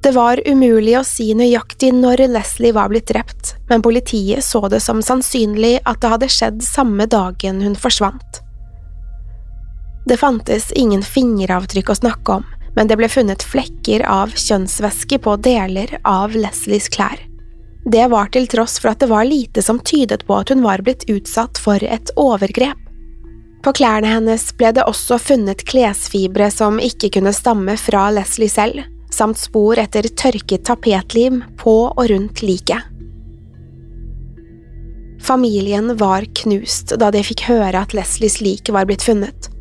Det 0.03 0.13
var 0.15 0.41
umulig 0.47 0.95
å 0.95 1.05
si 1.07 1.33
nøyaktig 1.35 1.91
når 1.97 2.23
Leslie 2.31 2.73
var 2.73 2.91
blitt 2.93 3.11
drept, 3.11 3.57
men 3.69 3.83
politiet 3.83 4.47
så 4.47 4.63
det 4.71 4.79
som 4.85 5.03
sannsynlig 5.05 5.81
at 5.85 5.99
det 6.01 6.13
hadde 6.13 6.29
skjedd 6.33 6.63
samme 6.65 7.09
dagen 7.11 7.61
hun 7.65 7.75
forsvant. 7.77 8.43
Det 10.09 10.17
fantes 10.17 10.71
ingen 10.73 11.03
fingeravtrykk 11.05 11.91
å 11.93 11.95
snakke 11.99 12.33
om, 12.39 12.45
men 12.77 12.89
det 12.89 12.97
ble 12.97 13.11
funnet 13.13 13.43
flekker 13.45 14.07
av 14.09 14.31
kjønnsvæske 14.33 15.19
på 15.21 15.35
deler 15.45 15.91
av 16.09 16.33
Leslies 16.33 16.87
klær. 16.89 17.19
Det 17.85 18.07
var 18.09 18.31
til 18.33 18.49
tross 18.49 18.79
for 18.81 18.95
at 18.95 19.03
det 19.03 19.11
var 19.11 19.29
lite 19.29 19.61
som 19.65 19.83
tydet 19.85 20.25
på 20.25 20.39
at 20.39 20.49
hun 20.49 20.65
var 20.65 20.81
blitt 20.87 21.05
utsatt 21.13 21.61
for 21.61 21.85
et 21.85 22.13
overgrep. 22.17 22.81
På 23.61 23.75
klærne 23.77 24.09
hennes 24.15 24.47
ble 24.57 24.71
det 24.79 24.87
også 24.89 25.19
funnet 25.21 25.67
klesfibre 25.69 26.49
som 26.57 26.81
ikke 26.81 27.13
kunne 27.19 27.35
stamme 27.37 27.77
fra 27.77 28.07
Leslie 28.17 28.49
selv, 28.49 28.81
samt 29.13 29.37
spor 29.43 29.77
etter 29.77 30.09
tørket 30.09 30.65
tapetlim 30.71 31.43
på 31.61 31.77
og 31.91 32.09
rundt 32.15 32.41
liket. 32.47 32.81
Familien 35.21 35.93
var 36.01 36.25
knust 36.41 36.97
da 36.97 37.13
de 37.13 37.21
fikk 37.29 37.45
høre 37.51 37.85
at 37.85 37.93
Leslies 37.93 38.41
lik 38.41 38.73
var 38.73 38.89
blitt 38.89 39.05
funnet. 39.05 39.53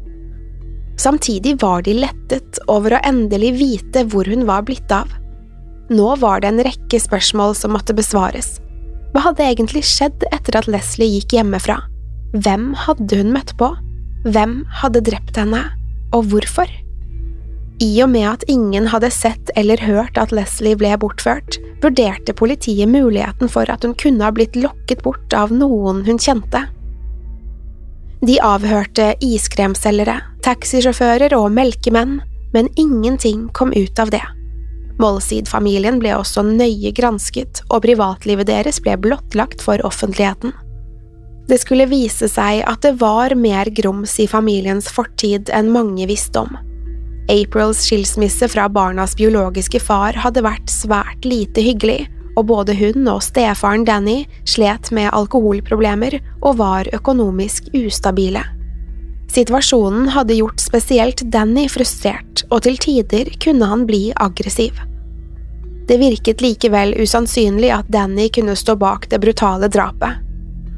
Samtidig 0.97 1.59
var 1.61 1.83
de 1.85 1.93
lettet 1.99 2.59
over 2.67 2.97
å 2.97 3.01
endelig 3.05 3.53
vite 3.59 4.03
hvor 4.11 4.27
hun 4.29 4.47
var 4.49 4.65
blitt 4.67 4.91
av. 4.93 5.11
Nå 5.93 6.15
var 6.19 6.41
det 6.41 6.49
en 6.51 6.63
rekke 6.67 6.99
spørsmål 6.99 7.53
som 7.55 7.75
måtte 7.75 7.95
besvares. 7.95 8.57
Hva 9.13 9.29
hadde 9.29 9.45
egentlig 9.45 9.85
skjedd 9.87 10.25
etter 10.33 10.57
at 10.59 10.67
Leslie 10.69 11.19
gikk 11.19 11.37
hjemmefra? 11.37 11.79
Hvem 12.35 12.73
hadde 12.75 13.21
hun 13.21 13.31
møtt 13.35 13.53
på? 13.61 13.71
Hvem 14.27 14.59
hadde 14.81 15.05
drept 15.05 15.37
henne, 15.39 15.61
og 16.11 16.27
hvorfor? 16.33 16.67
I 17.79 17.91
og 18.01 18.09
med 18.09 18.25
at 18.25 18.45
ingen 18.49 18.87
hadde 18.89 19.11
sett 19.13 19.51
eller 19.55 19.77
hørt 19.85 20.17
at 20.17 20.33
Leslie 20.33 20.77
ble 20.77 20.95
bortført, 20.97 21.59
vurderte 21.83 22.33
politiet 22.33 22.89
muligheten 22.89 23.51
for 23.53 23.69
at 23.69 23.85
hun 23.85 23.93
kunne 24.01 24.25
ha 24.25 24.33
blitt 24.33 24.57
lokket 24.57 25.03
bort 25.05 25.33
av 25.37 25.53
noen 25.53 26.01
hun 26.07 26.17
kjente. 26.17 26.63
De 28.25 28.39
avhørte 28.41 29.11
iskremselgere, 29.21 30.17
taxisjåfører 30.47 31.35
og 31.35 31.51
melkemenn, 31.51 32.21
men 32.53 32.69
ingenting 32.79 33.47
kom 33.53 33.73
ut 33.75 33.99
av 33.99 34.11
det. 34.13 34.23
Molsid-familien 34.97 35.99
ble 36.01 36.15
også 36.17 36.41
nøye 36.47 36.93
gransket, 36.95 37.61
og 37.69 37.83
privatlivet 37.85 38.47
deres 38.49 38.79
ble 38.81 38.95
blottlagt 39.01 39.61
for 39.61 39.83
offentligheten. 39.85 40.55
Det 41.47 41.59
skulle 41.61 41.87
vise 41.87 42.27
seg 42.31 42.63
at 42.67 42.81
det 42.83 42.97
var 42.99 43.35
mer 43.39 43.69
grums 43.75 44.17
i 44.19 44.27
familiens 44.27 44.89
fortid 44.91 45.51
enn 45.53 45.71
mange 45.71 46.07
visste 46.09 46.43
om. 46.43 46.57
Aprils 47.31 47.83
skilsmisse 47.87 48.47
fra 48.51 48.67
barnas 48.71 49.15
biologiske 49.19 49.81
far 49.83 50.15
hadde 50.15 50.43
vært 50.43 50.71
svært 50.71 51.27
lite 51.27 51.63
hyggelig, 51.63 52.05
og 52.37 52.47
både 52.51 52.75
hun 52.77 53.07
og 53.11 53.23
stefaren 53.25 53.83
Danny 53.87 54.21
slet 54.47 54.91
med 54.95 55.11
alkoholproblemer 55.11 56.19
og 56.41 56.59
var 56.61 56.87
økonomisk 56.95 57.71
ustabile. 57.75 58.43
Situasjonen 59.31 60.07
hadde 60.15 60.37
gjort 60.37 60.59
spesielt 60.63 61.21
Danny 61.31 61.67
frustrert, 61.69 62.45
og 62.49 62.63
til 62.65 62.77
tider 62.81 63.29
kunne 63.43 63.67
han 63.69 63.85
bli 63.89 64.11
aggressiv. 64.15 64.79
Det 65.87 65.97
virket 65.99 66.41
likevel 66.43 66.95
usannsynlig 66.99 67.71
at 67.71 67.87
Danny 67.91 68.27
kunne 68.33 68.55
stå 68.59 68.75
bak 68.75 69.07
det 69.11 69.21
brutale 69.23 69.69
drapet. 69.71 70.23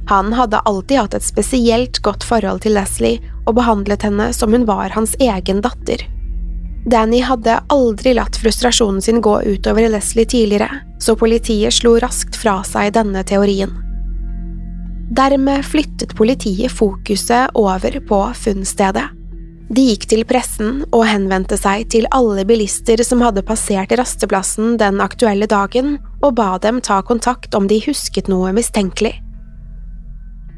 Han 0.10 0.34
hadde 0.34 0.62
alltid 0.66 0.98
hatt 0.98 1.18
et 1.18 1.26
spesielt 1.26 2.02
godt 2.06 2.24
forhold 2.26 2.64
til 2.66 2.74
Leslie 2.78 3.22
og 3.46 3.56
behandlet 3.58 4.06
henne 4.06 4.32
som 4.34 4.54
hun 4.54 4.66
var 4.70 4.94
hans 4.94 5.16
egen 5.22 5.62
datter. 5.66 6.06
Danny 6.90 7.20
hadde 7.22 7.60
aldri 7.70 8.16
latt 8.18 8.38
frustrasjonen 8.40 9.02
sin 9.02 9.22
gå 9.22 9.36
utover 9.46 9.90
Leslie 9.90 10.26
tidligere, 10.26 10.70
så 11.02 11.18
politiet 11.18 11.76
slo 11.76 11.98
raskt 12.02 12.38
fra 12.40 12.62
seg 12.66 12.94
denne 12.96 13.22
teorien. 13.28 13.89
Dermed 15.10 15.66
flyttet 15.66 16.16
politiet 16.16 16.72
fokuset 16.72 17.50
over 17.58 18.00
på 18.08 18.20
funnstedet. 18.38 19.08
De 19.70 19.84
gikk 19.86 20.06
til 20.10 20.22
pressen 20.26 20.84
og 20.90 21.04
henvendte 21.06 21.58
seg 21.58 21.88
til 21.94 22.08
alle 22.14 22.44
bilister 22.50 23.02
som 23.06 23.22
hadde 23.22 23.44
passert 23.46 23.94
rasteplassen 23.98 24.78
den 24.82 25.02
aktuelle 25.02 25.46
dagen, 25.50 25.98
og 26.22 26.36
ba 26.38 26.56
dem 26.62 26.82
ta 26.82 27.02
kontakt 27.06 27.58
om 27.58 27.68
de 27.70 27.78
husket 27.86 28.30
noe 28.30 28.54
mistenkelig. 28.54 29.16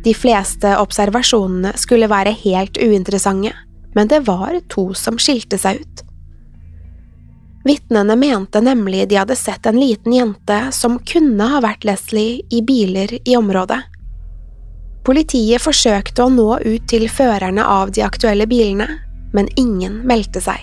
De 0.03 0.13
fleste 0.17 0.71
observasjonene 0.79 1.75
skulle 1.79 2.09
være 2.11 2.33
helt 2.43 2.79
uinteressante, 2.79 3.51
men 3.95 4.07
det 4.07 4.23
var 4.27 4.55
to 4.71 4.91
som 4.97 5.19
skilte 5.19 5.59
seg 5.59 5.83
ut. 5.83 6.03
Vitnene 7.67 8.15
mente 8.17 8.61
nemlig 8.63 9.05
de 9.11 9.19
hadde 9.19 9.35
sett 9.37 9.67
en 9.69 9.77
liten 9.77 10.15
jente 10.15 10.59
som 10.73 10.97
kunne 11.05 11.51
ha 11.51 11.59
vært 11.61 11.85
Leslie 11.85 12.41
i 12.49 12.63
biler 12.65 13.19
i 13.21 13.35
området. 13.37 13.83
Politiet 15.07 15.63
forsøkte 15.63 16.27
å 16.27 16.29
nå 16.29 16.49
ut 16.61 16.83
til 16.89 17.07
førerne 17.09 17.63
av 17.65 17.89
de 17.95 18.03
aktuelle 18.05 18.45
bilene, 18.49 18.85
men 19.33 19.49
ingen 19.57 20.01
meldte 20.07 20.43
seg. 20.43 20.59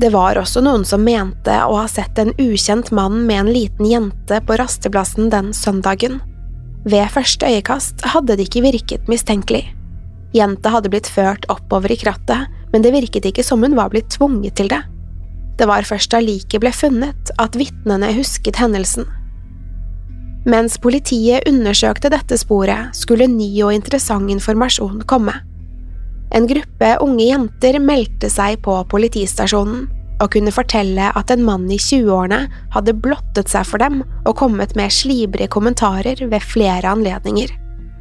Det 0.00 0.08
var 0.14 0.38
også 0.40 0.62
noen 0.64 0.86
som 0.88 1.02
mente 1.04 1.52
å 1.60 1.74
ha 1.76 1.84
sett 1.90 2.16
en 2.18 2.32
ukjent 2.40 2.88
mann 2.96 3.26
med 3.26 3.42
en 3.42 3.50
liten 3.52 3.84
jente 3.84 4.38
på 4.48 4.56
rasteplassen 4.56 5.28
den 5.28 5.50
søndagen. 5.52 6.22
Ved 6.88 7.12
første 7.12 7.50
øyekast 7.50 8.06
hadde 8.14 8.38
det 8.38 8.48
ikke 8.48 8.64
virket 8.64 9.10
mistenkelig. 9.12 9.66
Jenta 10.32 10.72
hadde 10.72 10.88
blitt 10.88 11.10
ført 11.10 11.44
oppover 11.52 11.92
i 11.92 11.98
krattet, 12.00 12.48
men 12.72 12.86
det 12.86 12.94
virket 12.94 13.28
ikke 13.28 13.44
som 13.44 13.60
hun 13.60 13.76
var 13.76 13.92
blitt 13.92 14.08
tvunget 14.14 14.56
til 14.56 14.70
det. 14.72 14.80
Det 15.60 15.68
var 15.68 15.84
først 15.84 16.14
da 16.14 16.22
liket 16.24 16.62
ble 16.62 16.72
funnet 16.72 17.34
at 17.36 17.58
vitnene 17.60 18.14
husket 18.16 18.56
hendelsen. 18.56 19.04
Mens 20.48 20.78
politiet 20.80 21.44
undersøkte 21.48 22.08
dette 22.12 22.38
sporet, 22.40 22.94
skulle 22.96 23.28
ny 23.28 23.50
og 23.66 23.74
interessant 23.76 24.30
informasjon 24.32 25.02
komme. 25.10 25.34
En 26.32 26.46
gruppe 26.48 26.90
unge 27.04 27.26
jenter 27.26 27.80
meldte 27.82 28.30
seg 28.32 28.60
på 28.64 28.80
politistasjonen. 28.90 29.88
og 30.20 30.34
kunne 30.34 30.52
fortelle 30.52 31.06
at 31.16 31.30
en 31.32 31.40
mann 31.40 31.62
i 31.72 31.78
20-årene 31.80 32.42
hadde 32.74 32.92
blottet 32.92 33.48
seg 33.48 33.64
for 33.64 33.80
dem 33.80 34.02
og 34.28 34.34
kommet 34.36 34.74
med 34.76 34.92
slibrige 34.92 35.48
kommentarer 35.48 36.20
ved 36.20 36.44
flere 36.44 36.92
anledninger. 36.92 37.48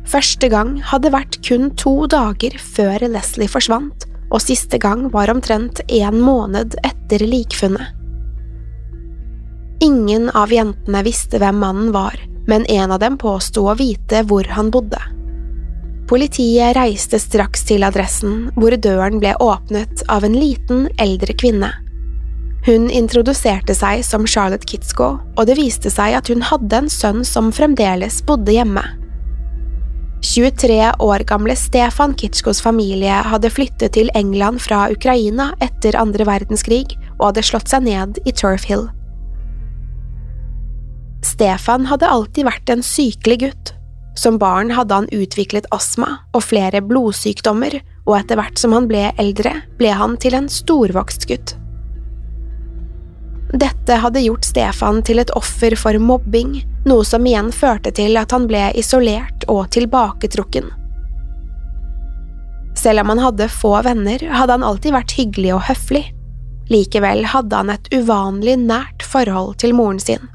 Første 0.03 0.49
gang 0.51 0.81
hadde 0.83 1.13
vært 1.13 1.39
kun 1.47 1.69
to 1.79 1.93
dager 2.11 2.57
før 2.59 3.07
Leslie 3.07 3.47
forsvant, 3.47 4.03
og 4.35 4.43
siste 4.43 4.75
gang 4.83 5.07
var 5.13 5.31
omtrent 5.31 5.79
en 5.87 6.19
måned 6.19 6.75
etter 6.83 7.23
likfunnet. 7.23 7.95
Ingen 9.79 10.27
av 10.35 10.51
jentene 10.51 11.05
visste 11.07 11.39
hvem 11.39 11.63
mannen 11.63 11.93
var, 11.95 12.19
men 12.49 12.65
en 12.65 12.91
av 12.91 12.99
dem 13.03 13.17
påsto 13.21 13.67
å 13.69 13.77
vite 13.77 14.23
hvor 14.25 14.47
han 14.57 14.71
bodde. 14.73 14.99
Politiet 16.09 16.73
reiste 16.73 17.19
straks 17.21 17.67
til 17.69 17.85
adressen, 17.85 18.47
hvor 18.57 18.73
døren 18.81 19.19
ble 19.21 19.35
åpnet 19.37 20.01
av 20.09 20.25
en 20.25 20.33
liten, 20.33 20.87
eldre 20.97 21.35
kvinne. 21.37 21.69
Hun 22.65 22.89
introduserte 22.89 23.75
seg 23.77 24.01
som 24.03 24.25
Charlotte 24.27 24.65
Kitsko, 24.67 25.11
og 25.37 25.43
det 25.47 25.59
viste 25.61 25.93
seg 25.93 26.17
at 26.17 26.33
hun 26.33 26.41
hadde 26.49 26.81
en 26.81 26.89
sønn 26.89 27.21
som 27.27 27.53
fremdeles 27.55 28.23
bodde 28.25 28.57
hjemme. 28.57 28.83
23 30.25 30.81
år 30.99 31.23
gamle 31.29 31.55
Stefan 31.55 32.17
Kitskos 32.17 32.59
familie 32.65 33.21
hadde 33.29 33.53
flyttet 33.53 33.93
til 33.95 34.09
England 34.17 34.59
fra 34.65 34.87
Ukraina 34.91 35.53
etter 35.63 35.95
andre 35.95 36.27
verdenskrig 36.27 36.97
og 37.19 37.29
hadde 37.29 37.45
slått 37.53 37.71
seg 37.71 37.85
ned 37.85 38.19
i 38.25 38.33
Turf 38.35 38.65
Hill. 38.67 38.89
Stefan 41.25 41.85
hadde 41.89 42.07
alltid 42.07 42.47
vært 42.47 42.71
en 42.71 42.83
sykelig 42.85 43.39
gutt, 43.43 43.73
som 44.19 44.37
barn 44.39 44.71
hadde 44.75 44.95
han 44.95 45.09
utviklet 45.15 45.67
astma 45.75 46.19
og 46.33 46.43
flere 46.47 46.81
blodsykdommer, 46.83 47.79
og 48.07 48.15
etter 48.17 48.39
hvert 48.39 48.59
som 48.59 48.73
han 48.75 48.87
ble 48.89 49.09
eldre, 49.21 49.53
ble 49.79 49.93
han 49.95 50.15
til 50.21 50.37
en 50.37 50.49
storvokst 50.51 51.27
gutt. 51.29 51.55
Dette 53.49 53.95
hadde 53.97 54.21
gjort 54.21 54.45
Stefan 54.45 55.01
til 55.05 55.21
et 55.21 55.31
offer 55.37 55.73
for 55.79 55.97
mobbing, 56.01 56.59
noe 56.85 57.05
som 57.05 57.25
igjen 57.25 57.49
førte 57.53 57.91
til 57.97 58.17
at 58.21 58.33
han 58.35 58.45
ble 58.49 58.69
isolert 58.77 59.45
og 59.49 59.71
tilbaketrukken. 59.73 60.69
Selv 62.77 63.03
om 63.03 63.11
han 63.11 63.23
hadde 63.23 63.49
få 63.51 63.73
venner, 63.83 64.21
hadde 64.31 64.55
han 64.55 64.63
alltid 64.63 64.95
vært 64.95 65.15
hyggelig 65.17 65.55
og 65.57 65.65
høflig. 65.67 66.05
Likevel 66.69 67.25
hadde 67.31 67.57
han 67.57 67.73
et 67.73 67.89
uvanlig 67.91 68.55
nært 68.61 69.03
forhold 69.03 69.57
til 69.59 69.73
moren 69.75 69.99
sin. 69.99 70.29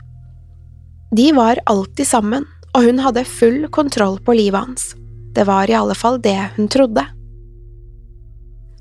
De 1.17 1.33
var 1.33 1.61
alltid 1.65 2.07
sammen, 2.07 2.47
og 2.75 2.89
hun 2.89 2.99
hadde 2.99 3.23
full 3.29 3.69
kontroll 3.71 4.17
på 4.27 4.35
livet 4.35 4.65
hans. 4.65 4.95
Det 5.35 5.45
var 5.47 5.71
i 5.71 5.77
alle 5.79 5.95
fall 5.95 6.17
det 6.23 6.49
hun 6.57 6.67
trodde. 6.69 7.05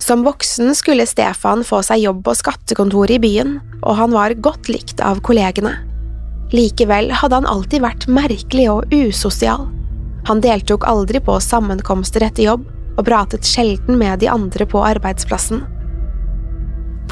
Som 0.02 0.24
voksen 0.26 0.74
skulle 0.76 1.06
Stefan 1.06 1.62
få 1.64 1.84
seg 1.86 2.02
jobb 2.02 2.24
på 2.26 2.34
skattekontoret 2.40 3.20
i 3.20 3.22
byen, 3.22 3.60
og 3.84 4.00
han 4.00 4.16
var 4.18 4.34
godt 4.34 4.72
likt 4.72 5.04
av 5.06 5.22
kollegene. 5.22 5.76
Likevel 6.58 7.12
hadde 7.14 7.38
han 7.38 7.50
alltid 7.50 7.86
vært 7.86 8.10
merkelig 8.10 8.66
og 8.72 8.96
usosial. 8.96 9.68
Han 10.26 10.42
deltok 10.42 10.88
aldri 10.90 11.22
på 11.22 11.38
sammenkomster 11.38 12.26
etter 12.26 12.48
jobb, 12.48 12.66
og 12.98 13.06
pratet 13.06 13.46
sjelden 13.46 14.02
med 14.02 14.26
de 14.26 14.32
andre 14.34 14.66
på 14.74 14.82
arbeidsplassen. 14.82 15.62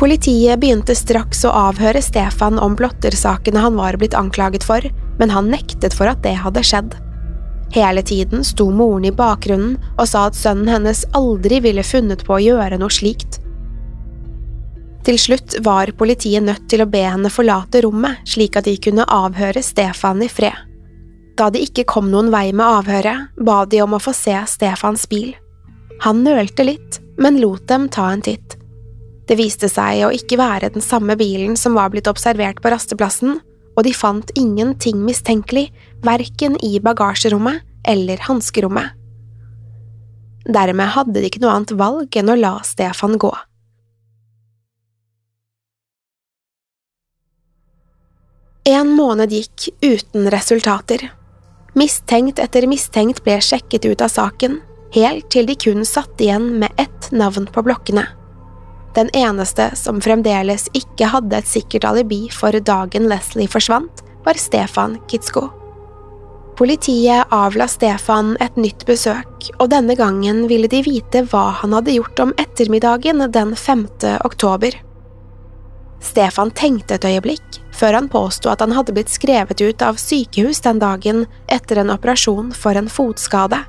Politiet 0.01 0.57
begynte 0.57 0.97
straks 0.97 1.45
å 1.45 1.53
avhøre 1.67 2.01
Stefan 2.01 2.57
om 2.57 2.73
blottersakene 2.73 3.61
han 3.61 3.77
var 3.77 4.01
blitt 4.01 4.17
anklaget 4.17 4.65
for, 4.65 4.81
men 5.19 5.33
han 5.33 5.51
nektet 5.51 5.95
for 5.97 6.11
at 6.11 6.21
det 6.25 6.37
hadde 6.43 6.63
skjedd. 6.65 6.95
Hele 7.71 8.03
tiden 8.03 8.43
sto 8.43 8.67
moren 8.71 9.05
i 9.07 9.13
bakgrunnen 9.15 9.77
og 9.95 10.07
sa 10.09 10.25
at 10.27 10.35
sønnen 10.35 10.69
hennes 10.71 11.05
aldri 11.17 11.61
ville 11.63 11.85
funnet 11.87 12.25
på 12.27 12.35
å 12.35 12.43
gjøre 12.43 12.79
noe 12.81 12.91
slikt. 12.91 13.39
Til 15.01 15.17
slutt 15.17 15.55
var 15.65 15.89
politiet 15.97 16.43
nødt 16.45 16.67
til 16.69 16.83
å 16.83 16.89
be 16.89 17.01
henne 17.07 17.31
forlate 17.33 17.81
rommet 17.85 18.21
slik 18.29 18.59
at 18.59 18.67
de 18.67 18.75
kunne 18.77 19.07
avhøre 19.09 19.63
Stefan 19.65 20.21
i 20.21 20.29
fred. 20.29 20.67
Da 21.39 21.47
det 21.49 21.63
ikke 21.65 21.87
kom 21.89 22.11
noen 22.11 22.29
vei 22.29 22.51
med 22.51 22.67
avhøret, 22.67 23.31
ba 23.39 23.63
de 23.65 23.79
om 23.81 23.95
å 23.97 24.01
få 24.03 24.13
se 24.13 24.35
Stefans 24.51 25.07
bil. 25.09 25.31
Han 26.03 26.21
nølte 26.25 26.65
litt, 26.67 26.99
men 27.17 27.39
lot 27.41 27.65
dem 27.71 27.87
ta 27.89 28.11
en 28.11 28.21
titt. 28.21 28.57
Det 29.29 29.37
viste 29.39 29.69
seg 29.71 30.03
å 30.05 30.11
ikke 30.13 30.37
være 30.41 30.73
den 30.75 30.83
samme 30.83 31.15
bilen 31.17 31.55
som 31.57 31.77
var 31.77 31.89
blitt 31.93 32.09
observert 32.11 32.59
på 32.61 32.69
rasteplassen, 32.73 33.39
og 33.81 33.87
de 33.87 33.93
fant 33.97 34.29
ingenting 34.37 34.99
mistenkelig, 35.01 35.71
verken 36.05 36.53
i 36.61 36.75
bagasjerommet 36.77 37.63
eller 37.89 38.21
hanskerommet. 38.27 38.93
Dermed 40.45 40.93
hadde 40.93 41.17
de 41.17 41.25
ikke 41.25 41.41
noe 41.41 41.55
annet 41.55 41.73
valg 41.79 42.17
enn 42.21 42.29
å 42.29 42.37
la 42.37 42.51
Stefan 42.65 43.17
gå. 43.21 43.31
En 48.69 48.93
måned 48.93 49.33
gikk 49.33 49.71
uten 49.81 50.29
resultater. 50.29 51.07
Mistenkt 51.73 52.37
etter 52.37 52.69
mistenkt 52.69 53.23
ble 53.25 53.39
sjekket 53.41 53.89
ut 53.89 54.05
av 54.05 54.13
saken, 54.13 54.61
helt 54.93 55.31
til 55.33 55.49
de 55.49 55.57
kun 55.57 55.81
satt 55.89 56.21
igjen 56.21 56.51
med 56.61 56.69
ett 56.77 57.09
navn 57.09 57.49
på 57.49 57.65
blokkene. 57.65 58.05
Den 58.95 59.09
eneste 59.15 59.69
som 59.79 60.01
fremdeles 60.03 60.67
ikke 60.75 61.07
hadde 61.13 61.37
et 61.39 61.47
sikkert 61.47 61.87
alibi 61.87 62.25
for 62.33 62.51
dagen 62.51 63.07
Leslie 63.07 63.47
forsvant, 63.47 64.03
var 64.25 64.37
Stefan 64.37 64.97
Kitsko. 65.07 65.47
Politiet 66.59 67.31
avla 67.33 67.65
Stefan 67.71 68.35
et 68.43 68.57
nytt 68.59 68.83
besøk, 68.85 69.47
og 69.57 69.71
denne 69.71 69.95
gangen 69.97 70.43
ville 70.51 70.67
de 70.69 70.83
vite 70.85 71.23
hva 71.31 71.47
han 71.61 71.73
hadde 71.73 71.95
gjort 71.95 72.19
om 72.21 72.33
ettermiddagen 72.37 73.23
den 73.31 73.55
5. 73.55 73.87
oktober. 74.27 74.75
Stefan 76.01 76.51
tenkte 76.51 76.97
et 76.97 77.07
øyeblikk, 77.07 77.61
før 77.73 77.97
han 77.97 78.09
påsto 78.11 78.51
at 78.51 78.61
han 78.61 78.75
hadde 78.75 78.93
blitt 78.93 79.09
skrevet 79.13 79.61
ut 79.61 79.81
av 79.85 79.97
sykehus 80.01 80.61
den 80.65 80.81
dagen 80.81 81.23
etter 81.47 81.81
en 81.81 81.93
operasjon 81.93 82.51
for 82.57 82.77
en 82.77 82.89
fotskade. 82.91 83.61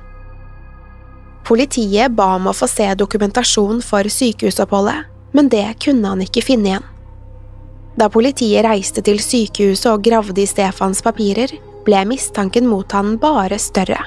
Politiet 1.47 2.13
ba 2.15 2.33
om 2.37 2.51
å 2.51 2.55
få 2.55 2.67
se 2.71 2.87
dokumentasjon 2.99 3.81
for 3.85 4.07
sykehusoppholdet, 4.09 5.12
men 5.33 5.49
det 5.49 5.65
kunne 5.83 6.13
han 6.13 6.23
ikke 6.23 6.45
finne 6.45 6.71
igjen. 6.71 6.89
Da 7.99 8.09
politiet 8.09 8.65
reiste 8.65 9.03
til 9.05 9.19
sykehuset 9.21 9.91
og 9.91 10.05
gravde 10.05 10.41
i 10.41 10.49
Stefans 10.49 11.03
papirer, 11.05 11.51
ble 11.85 12.05
mistanken 12.09 12.65
mot 12.69 12.89
han 12.95 13.17
bare 13.21 13.59
større. 13.61 13.99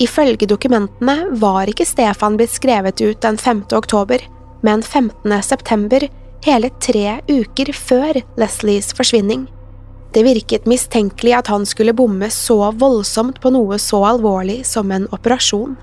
Ifølge 0.00 0.48
dokumentene 0.48 1.32
var 1.40 1.68
ikke 1.68 1.88
Stefan 1.88 2.36
blitt 2.36 2.54
skrevet 2.54 3.00
ut 3.00 3.20
den 3.24 3.36
5. 3.40 3.64
oktober, 3.76 4.22
men 4.64 4.82
15. 4.82 5.42
september, 5.42 6.06
hele 6.44 6.70
tre 6.80 7.18
uker 7.28 7.72
før 7.72 8.20
Leslies 8.40 8.92
forsvinning. 8.96 9.46
Det 10.14 10.22
virket 10.24 10.68
mistenkelig 10.68 11.34
at 11.36 11.50
han 11.52 11.66
skulle 11.68 11.96
bomme 11.96 12.28
så 12.32 12.70
voldsomt 12.72 13.40
på 13.42 13.52
noe 13.52 13.76
så 13.82 14.02
alvorlig 14.14 14.62
som 14.68 14.92
en 14.92 15.08
operasjon. 15.12 15.74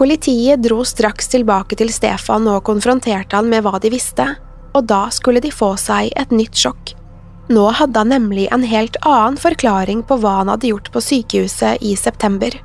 Politiet 0.00 0.62
dro 0.64 0.80
straks 0.84 1.28
tilbake 1.28 1.76
til 1.76 1.90
Stefan 1.92 2.46
og 2.48 2.62
konfronterte 2.64 3.36
han 3.36 3.50
med 3.52 3.66
hva 3.66 3.76
de 3.84 3.90
visste, 3.92 4.24
og 4.72 4.86
da 4.88 5.02
skulle 5.12 5.42
de 5.44 5.50
få 5.52 5.74
seg 5.76 6.08
et 6.16 6.32
nytt 6.32 6.56
sjokk. 6.56 6.94
Nå 7.52 7.66
hadde 7.76 8.00
han 8.00 8.08
nemlig 8.14 8.46
en 8.48 8.64
helt 8.64 8.96
annen 9.04 9.36
forklaring 9.42 10.00
på 10.08 10.16
hva 10.22 10.38
han 10.38 10.48
hadde 10.48 10.70
gjort 10.70 10.88
på 10.94 11.02
sykehuset 11.04 11.84
i 11.84 11.92
september. 12.00 12.56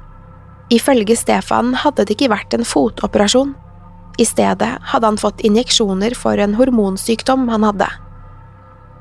Ifølge 0.71 1.19
Stefan 1.19 1.76
hadde 1.84 2.08
det 2.08 2.15
ikke 2.15 2.32
vært 2.38 2.56
en 2.56 2.63
fotoperasjon. 2.63 3.52
I 4.15 4.32
stedet 4.32 4.71
hadde 4.93 5.12
han 5.12 5.19
fått 5.19 5.43
injeksjoner 5.43 6.15
for 6.15 6.39
en 6.39 6.56
hormonsykdom 6.56 7.50
han 7.52 7.67
hadde. 7.67 7.91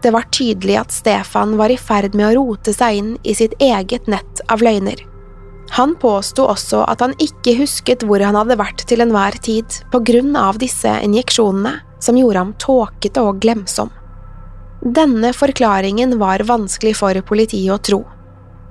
Det 0.03 0.11
var 0.11 0.27
tydelig 0.35 0.81
at 0.83 0.93
Stefan 0.93 1.55
var 1.61 1.71
i 1.71 1.79
ferd 1.79 2.19
med 2.19 2.33
å 2.33 2.37
rote 2.43 2.75
seg 2.75 2.99
inn 2.99 3.17
i 3.23 3.39
sitt 3.39 3.55
eget 3.63 4.11
nett 4.11 4.43
av 4.51 4.67
løgner. 4.67 5.14
Han 5.71 5.95
påsto 5.97 6.45
også 6.47 6.85
at 6.87 7.01
han 7.01 7.15
ikke 7.23 7.57
husket 7.59 8.05
hvor 8.07 8.23
han 8.23 8.37
hadde 8.39 8.59
vært 8.61 8.85
til 8.89 9.03
enhver 9.05 9.37
tid 9.43 9.81
på 9.93 10.03
grunn 10.07 10.37
av 10.37 10.61
disse 10.63 10.91
injeksjonene, 11.03 11.79
som 12.05 12.19
gjorde 12.21 12.43
ham 12.43 12.55
tåkete 12.61 13.23
og 13.25 13.41
glemsom. 13.43 13.91
Denne 14.85 15.33
forklaringen 15.33 16.19
var 16.21 16.45
vanskelig 16.45 16.99
for 16.99 17.21
politiet 17.25 17.73
å 17.73 17.81
tro. 17.81 18.03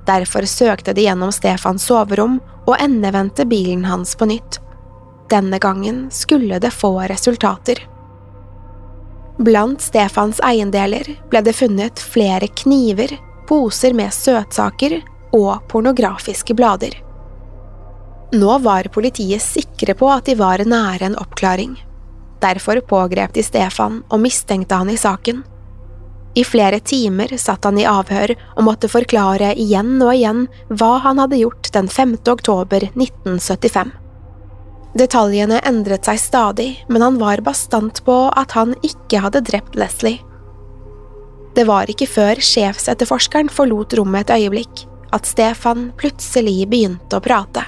Derfor 0.06 0.46
søkte 0.46 0.94
de 0.94 1.08
gjennom 1.08 1.32
Stefans 1.34 1.86
soverom 1.88 2.38
og 2.64 2.76
endevendte 2.78 3.46
bilen 3.48 3.84
hans 3.88 4.14
på 4.14 4.28
nytt. 4.30 4.60
Denne 5.32 5.58
gangen 5.58 6.06
skulle 6.14 6.60
det 6.62 6.70
få 6.76 6.98
resultater. 7.10 7.80
Blant 9.42 9.82
Stefans 9.82 10.38
eiendeler 10.46 11.08
ble 11.32 11.42
det 11.42 11.56
funnet 11.58 11.98
flere 11.98 12.46
kniver, 12.62 13.16
poser 13.48 13.96
med 13.96 14.14
søtsaker 14.14 15.00
og 15.34 15.66
pornografiske 15.70 16.54
blader. 16.56 16.94
Nå 18.34 18.58
var 18.64 18.88
politiet 18.94 19.42
sikre 19.42 19.94
på 19.98 20.08
at 20.10 20.26
de 20.26 20.34
var 20.38 20.62
nære 20.66 21.10
en 21.10 21.18
oppklaring. 21.20 21.74
Derfor 22.42 22.80
pågrep 22.88 23.34
de 23.36 23.44
Stefan 23.46 24.02
og 24.08 24.22
mistenkte 24.24 24.78
han 24.80 24.90
i 24.90 24.98
saken. 25.00 25.42
I 26.34 26.42
flere 26.42 26.80
timer 26.82 27.30
satt 27.38 27.64
han 27.64 27.78
i 27.78 27.86
avhør 27.86 28.34
og 28.56 28.64
måtte 28.66 28.90
forklare 28.90 29.52
igjen 29.54 30.00
og 30.02 30.10
igjen 30.16 30.46
hva 30.72 30.96
han 31.04 31.20
hadde 31.22 31.38
gjort 31.44 31.70
den 31.76 31.86
5. 31.86 32.16
oktober 32.32 32.88
1975. 32.90 33.92
Detaljene 34.98 35.60
endret 35.66 36.06
seg 36.06 36.18
stadig, 36.22 36.68
men 36.88 37.02
han 37.02 37.18
var 37.18 37.42
bastant 37.46 38.00
på 38.06 38.18
at 38.34 38.54
han 38.54 38.74
ikke 38.86 39.22
hadde 39.22 39.42
drept 39.46 39.78
Leslie. 39.78 40.22
Det 41.54 41.66
var 41.66 41.90
ikke 41.90 42.10
før 42.10 42.42
sjefsetterforskeren 42.42 43.50
forlot 43.50 43.94
rommet 43.98 44.26
et 44.26 44.42
øyeblikk, 44.42 44.84
at 45.14 45.28
Stefan 45.28 45.92
plutselig 46.00 46.64
begynte 46.68 47.18
å 47.18 47.24
prate. 47.24 47.62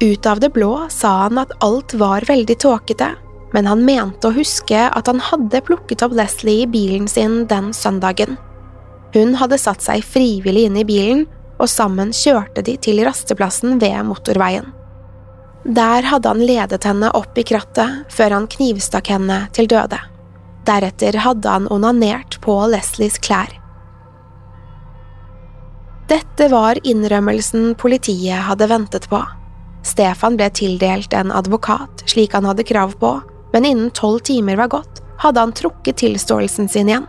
Ut 0.00 0.26
av 0.30 0.40
det 0.40 0.52
blå 0.54 0.86
sa 0.94 1.24
han 1.24 1.40
at 1.42 1.52
alt 1.64 1.94
var 1.98 2.26
veldig 2.28 2.58
tåkete, 2.62 3.10
men 3.52 3.66
han 3.66 3.84
mente 3.84 4.28
å 4.28 4.36
huske 4.36 4.84
at 4.86 5.08
han 5.10 5.22
hadde 5.24 5.64
plukket 5.66 6.04
opp 6.06 6.14
Leslie 6.14 6.62
i 6.62 6.70
bilen 6.70 7.08
sin 7.10 7.46
den 7.50 7.72
søndagen. 7.74 8.36
Hun 9.14 9.34
hadde 9.40 9.58
satt 9.58 9.82
seg 9.82 10.04
frivillig 10.04 10.68
inn 10.68 10.76
i 10.78 10.86
bilen, 10.86 11.26
og 11.58 11.70
sammen 11.72 12.12
kjørte 12.14 12.62
de 12.62 12.76
til 12.78 13.02
rasteplassen 13.02 13.80
ved 13.82 13.98
motorveien. 14.06 14.68
Der 15.66 16.06
hadde 16.06 16.30
han 16.30 16.44
ledet 16.46 16.84
henne 16.86 17.10
opp 17.18 17.38
i 17.38 17.44
krattet 17.44 18.12
før 18.14 18.36
han 18.36 18.46
knivstakk 18.52 19.10
henne 19.10 19.40
til 19.56 19.66
døde. 19.68 19.98
Deretter 20.68 21.18
hadde 21.24 21.50
han 21.50 21.66
onanert 21.72 22.38
på 22.44 22.54
Leslies 22.70 23.18
klær. 23.24 23.50
Dette 26.08 26.48
var 26.48 26.78
innrømmelsen 26.88 27.74
politiet 27.74 28.46
hadde 28.48 28.68
ventet 28.70 29.08
på. 29.10 29.20
Stefan 29.84 30.38
ble 30.38 30.48
tildelt 30.56 31.12
en 31.12 31.32
advokat, 31.32 32.04
slik 32.08 32.32
han 32.32 32.48
hadde 32.48 32.64
krav 32.64 32.94
på, 33.00 33.10
men 33.52 33.68
innen 33.68 33.90
tolv 33.92 34.22
timer 34.24 34.56
var 34.56 34.72
gått, 34.72 35.02
hadde 35.20 35.40
han 35.40 35.52
trukket 35.52 36.00
tilståelsen 36.00 36.68
sin 36.68 36.88
igjen. 36.88 37.06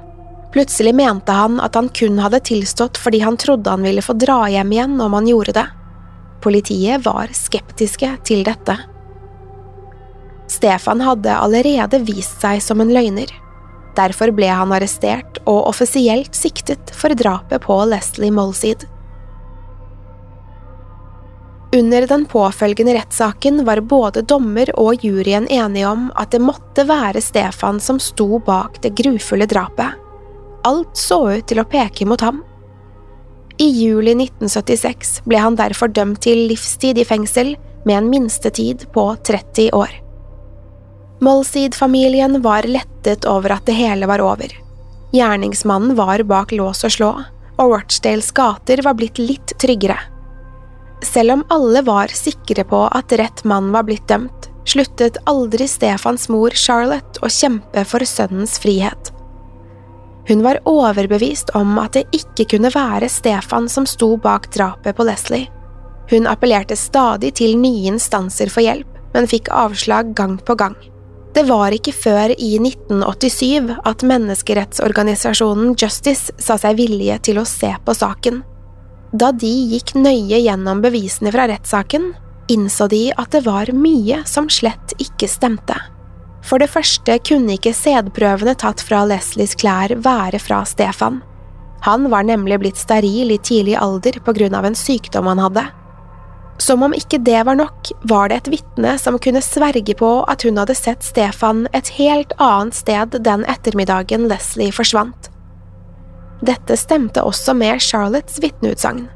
Plutselig 0.51 0.95
mente 0.97 1.31
han 1.31 1.59
at 1.63 1.75
han 1.77 1.87
kun 1.95 2.19
hadde 2.19 2.41
tilstått 2.49 2.97
fordi 2.97 3.21
han 3.23 3.37
trodde 3.37 3.69
han 3.69 3.85
ville 3.85 4.01
få 4.01 4.17
dra 4.17 4.41
hjem 4.49 4.71
igjen 4.73 5.01
om 5.01 5.13
han 5.13 5.27
gjorde 5.29 5.55
det. 5.59 5.67
Politiet 6.43 7.05
var 7.05 7.31
skeptiske 7.35 8.15
til 8.27 8.43
dette. 8.47 8.75
Stefan 10.49 11.03
hadde 11.05 11.35
allerede 11.35 12.01
vist 12.07 12.41
seg 12.41 12.63
som 12.65 12.81
en 12.81 12.91
løgner. 12.91 13.29
Derfor 13.99 14.31
ble 14.31 14.47
han 14.47 14.71
arrestert 14.71 15.41
og 15.43 15.67
offisielt 15.73 16.37
siktet 16.37 16.93
for 16.95 17.11
drapet 17.19 17.65
på 17.65 17.81
Leslie 17.89 18.31
Molseed. 18.31 18.85
Under 21.75 22.07
den 22.07 22.25
påfølgende 22.25 22.95
rettssaken 22.97 23.61
var 23.65 23.81
både 23.85 24.23
dommer 24.25 24.71
og 24.79 25.03
juryen 25.05 25.45
enige 25.53 25.85
om 25.85 26.07
at 26.17 26.31
det 26.33 26.41
måtte 26.41 26.87
være 26.89 27.21
Stefan 27.21 27.77
som 27.83 27.99
sto 28.01 28.39
bak 28.41 28.79
det 28.81 28.95
grufulle 28.97 29.45
drapet. 29.49 29.99
Alt 30.65 30.97
så 30.97 31.19
ut 31.35 31.45
til 31.51 31.61
å 31.61 31.67
peke 31.69 32.07
mot 32.09 32.21
ham. 32.25 32.41
I 33.61 33.67
juli 33.69 34.15
1976 34.15 35.19
ble 35.27 35.43
han 35.43 35.59
derfor 35.59 35.91
dømt 35.93 36.23
til 36.25 36.47
livstid 36.49 36.97
i 36.97 37.05
fengsel 37.05 37.53
med 37.85 37.97
en 37.99 38.09
minstetid 38.09 38.87
på 38.95 39.11
30 39.27 39.69
år. 39.77 39.91
Molseed-familien 41.19 42.41
var 42.41 42.63
lettet 42.63 43.25
over 43.27 43.51
at 43.57 43.65
det 43.67 43.75
hele 43.75 44.07
var 44.07 44.21
over. 44.23 44.53
Gjerningsmannen 45.11 45.95
var 45.95 46.23
bak 46.23 46.51
lås 46.51 46.85
og 46.87 46.93
slå, 46.95 47.09
og 47.59 47.73
Rochdales 47.73 48.31
gater 48.31 48.79
var 48.85 48.95
blitt 48.95 49.19
litt 49.19 49.53
tryggere. 49.59 49.97
Selv 51.03 51.33
om 51.33 51.43
alle 51.49 51.81
var 51.83 52.11
sikre 52.15 52.63
på 52.67 52.85
at 52.87 53.11
rett 53.19 53.43
mann 53.43 53.71
var 53.71 53.83
blitt 53.87 54.07
dømt, 54.07 54.49
sluttet 54.69 55.17
aldri 55.27 55.67
Stefans 55.67 56.27
mor 56.29 56.55
Charlotte 56.55 57.19
å 57.23 57.31
kjempe 57.31 57.83
for 57.87 58.05
sønnens 58.05 58.59
frihet. 58.61 59.11
Hun 60.29 60.43
var 60.45 60.59
overbevist 60.69 61.49
om 61.57 61.79
at 61.81 61.95
det 61.97 62.05
ikke 62.15 62.45
kunne 62.53 62.71
være 62.71 63.09
Stefan 63.09 63.67
som 63.71 63.87
sto 63.89 64.13
bak 64.21 64.51
drapet 64.53 64.95
på 64.95 65.07
Leslie. 65.07 65.49
Hun 66.09 66.29
appellerte 66.29 66.77
stadig 66.77 67.33
til 67.41 67.57
nye 67.57 67.89
instanser 67.91 68.51
for 68.53 68.63
hjelp, 68.65 68.87
men 69.13 69.27
fikk 69.29 69.49
avslag 69.49 70.13
gang 70.17 70.37
på 70.45 70.55
gang. 70.59 70.77
Det 71.33 71.43
var 71.45 71.73
ikke 71.75 71.93
før 71.93 72.33
i 72.33 72.55
1987 72.57 73.75
at 73.85 74.05
menneskerettsorganisasjonen 74.07 75.75
Justice 75.77 76.33
sa 76.41 76.57
seg 76.57 76.79
villige 76.79 77.19
til 77.29 77.41
å 77.41 77.45
se 77.47 77.69
på 77.85 77.95
saken. 77.95 78.41
Da 79.13 79.31
de 79.33 79.51
gikk 79.73 79.95
nøye 79.97 80.41
gjennom 80.41 80.81
bevisene 80.83 81.31
fra 81.33 81.47
rettssaken, 81.49 82.11
innså 82.49 82.89
de 82.89 83.03
at 83.13 83.31
det 83.33 83.43
var 83.45 83.69
mye 83.73 84.23
som 84.29 84.49
slett 84.49 84.93
ikke 85.01 85.29
stemte. 85.29 85.77
For 86.45 86.61
det 86.61 86.71
første 86.71 87.17
kunne 87.25 87.57
ikke 87.57 87.75
sædprøvene 87.77 88.55
tatt 88.57 88.81
fra 88.85 89.03
Leslies 89.09 89.55
klær 89.59 89.93
være 90.01 90.39
fra 90.41 90.63
Stefan. 90.65 91.21
Han 91.85 92.09
var 92.11 92.25
nemlig 92.27 92.59
blitt 92.61 92.79
steril 92.79 93.31
i 93.31 93.39
tidlig 93.39 93.77
alder 93.79 94.19
på 94.23 94.33
grunn 94.35 94.55
av 94.57 94.67
en 94.67 94.77
sykdom 94.77 95.29
han 95.29 95.41
hadde. 95.45 95.65
Som 96.59 96.83
om 96.83 96.93
ikke 96.93 97.21
det 97.23 97.39
var 97.47 97.55
nok, 97.55 97.91
var 98.11 98.29
det 98.29 98.41
et 98.41 98.51
vitne 98.57 98.97
som 98.99 99.17
kunne 99.21 99.41
sverge 99.43 99.95
på 99.95 100.09
at 100.27 100.43
hun 100.43 100.59
hadde 100.59 100.75
sett 100.75 101.05
Stefan 101.07 101.67
et 101.73 101.91
helt 101.95 102.33
annet 102.37 102.75
sted 102.75 103.15
den 103.23 103.45
ettermiddagen 103.47 104.27
Leslie 104.27 104.75
forsvant. 104.75 105.31
Dette 106.43 106.75
stemte 106.79 107.23
også 107.23 107.55
med 107.55 107.81
Charlottes 107.83 108.39
vitneutsagn. 108.43 109.07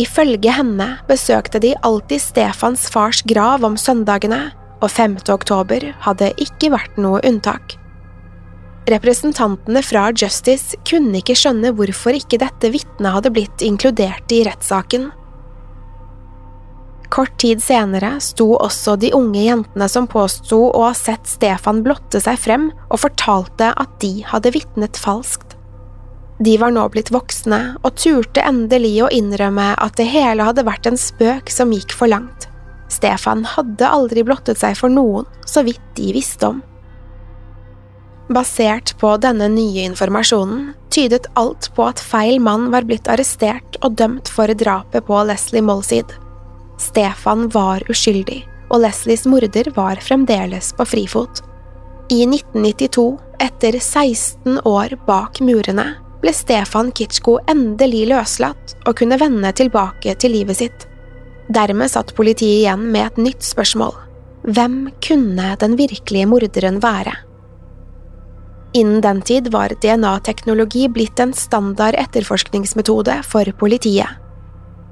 Ifølge 0.00 0.52
henne 0.52 0.88
besøkte 1.08 1.60
de 1.60 1.72
alltid 1.86 2.20
Stefans 2.20 2.88
fars 2.92 3.22
grav 3.28 3.64
om 3.64 3.78
søndagene, 3.80 4.50
og 4.84 4.90
5. 4.92 5.16
oktober 5.32 5.88
hadde 6.04 6.34
ikke 6.40 6.68
vært 6.74 6.98
noe 7.00 7.22
unntak. 7.24 7.78
Representantene 8.86 9.80
fra 9.82 10.10
Justice 10.14 10.76
kunne 10.86 11.18
ikke 11.18 11.34
skjønne 11.38 11.72
hvorfor 11.74 12.14
ikke 12.14 12.38
dette 12.38 12.70
vitnet 12.70 13.16
hadde 13.16 13.32
blitt 13.34 13.64
inkludert 13.64 14.30
i 14.36 14.44
rettssaken. 14.46 15.08
Kort 17.16 17.38
tid 17.40 17.62
senere 17.64 18.18
sto 18.20 18.50
også 18.60 18.98
de 19.00 19.08
unge 19.16 19.40
jentene 19.40 19.86
som 19.88 20.04
påsto 20.04 20.58
å 20.68 20.82
ha 20.84 20.92
sett 20.92 21.24
Stefan 21.30 21.78
blotte 21.86 22.20
seg 22.20 22.36
frem 22.36 22.66
og 22.90 23.00
fortalte 23.00 23.70
at 23.72 23.94
de 24.02 24.18
hadde 24.28 24.52
vitnet 24.52 25.00
falskt. 25.00 25.54
De 26.44 26.58
var 26.60 26.74
nå 26.76 26.82
blitt 26.92 27.08
voksne 27.14 27.60
og 27.80 27.96
turte 27.96 28.44
endelig 28.44 28.98
å 29.06 29.08
innrømme 29.08 29.70
at 29.80 29.96
det 29.96 30.10
hele 30.12 30.44
hadde 30.44 30.66
vært 30.68 30.90
en 30.90 31.00
spøk 31.00 31.48
som 31.48 31.72
gikk 31.72 31.94
for 31.96 32.12
langt. 32.12 32.50
Stefan 32.92 33.46
hadde 33.48 33.88
aldri 33.88 34.20
blottet 34.20 34.60
seg 34.60 34.76
for 34.76 34.92
noen, 34.92 35.24
så 35.48 35.64
vidt 35.64 35.80
de 35.96 36.12
visste 36.12 36.52
om. 36.52 36.60
Basert 38.28 38.92
på 39.00 39.14
denne 39.24 39.48
nye 39.56 39.88
informasjonen 39.88 40.74
tydet 40.92 41.30
alt 41.40 41.70
på 41.72 41.88
at 41.88 42.04
feil 42.12 42.44
mann 42.44 42.68
var 42.76 42.84
blitt 42.84 43.08
arrestert 43.08 43.80
og 43.80 43.96
dømt 43.96 44.28
for 44.28 44.52
drapet 44.52 45.08
på 45.08 45.24
Leslie 45.32 45.64
Molseed. 45.64 46.12
Stefan 46.78 47.48
var 47.52 47.82
uskyldig, 47.90 48.42
og 48.70 48.82
Leslies 48.84 49.24
morder 49.28 49.70
var 49.76 50.00
fremdeles 50.04 50.72
på 50.76 50.86
frifot. 50.88 51.42
I 52.12 52.22
1992, 52.26 53.06
etter 53.42 53.78
16 53.80 54.60
år 54.64 54.96
bak 55.06 55.40
murene, 55.40 55.86
ble 56.22 56.32
Stefan 56.34 56.92
Kitschko 56.96 57.38
endelig 57.50 58.06
løslatt 58.10 58.76
og 58.86 58.96
kunne 59.00 59.18
vende 59.20 59.52
tilbake 59.56 60.14
til 60.20 60.36
livet 60.36 60.60
sitt. 60.60 60.86
Dermed 61.52 61.92
satt 61.92 62.14
politiet 62.16 62.62
igjen 62.64 62.88
med 62.92 63.06
et 63.06 63.22
nytt 63.28 63.46
spørsmål. 63.46 63.94
Hvem 64.46 64.76
kunne 65.02 65.54
den 65.60 65.76
virkelige 65.78 66.28
morderen 66.30 66.80
være? 66.82 67.14
Innen 68.76 69.00
den 69.00 69.22
tid 69.24 69.48
var 69.54 69.72
DNA-teknologi 69.82 70.84
blitt 70.92 71.20
en 71.22 71.32
standard 71.34 71.96
etterforskningsmetode 71.96 73.22
for 73.24 73.48
politiet. 73.58 74.25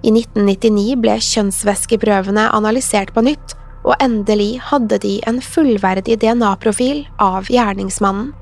I 0.05 0.13
1999 0.13 0.99
ble 1.01 1.17
kjønnsvæskeprøvene 1.25 2.51
analysert 2.53 3.15
på 3.17 3.25
nytt, 3.25 3.55
og 3.85 3.97
endelig 4.05 4.59
hadde 4.71 4.99
de 5.01 5.15
en 5.29 5.41
fullverdig 5.45 6.19
DNA-profil 6.21 7.05
av 7.21 7.49
gjerningsmannen. 7.53 8.33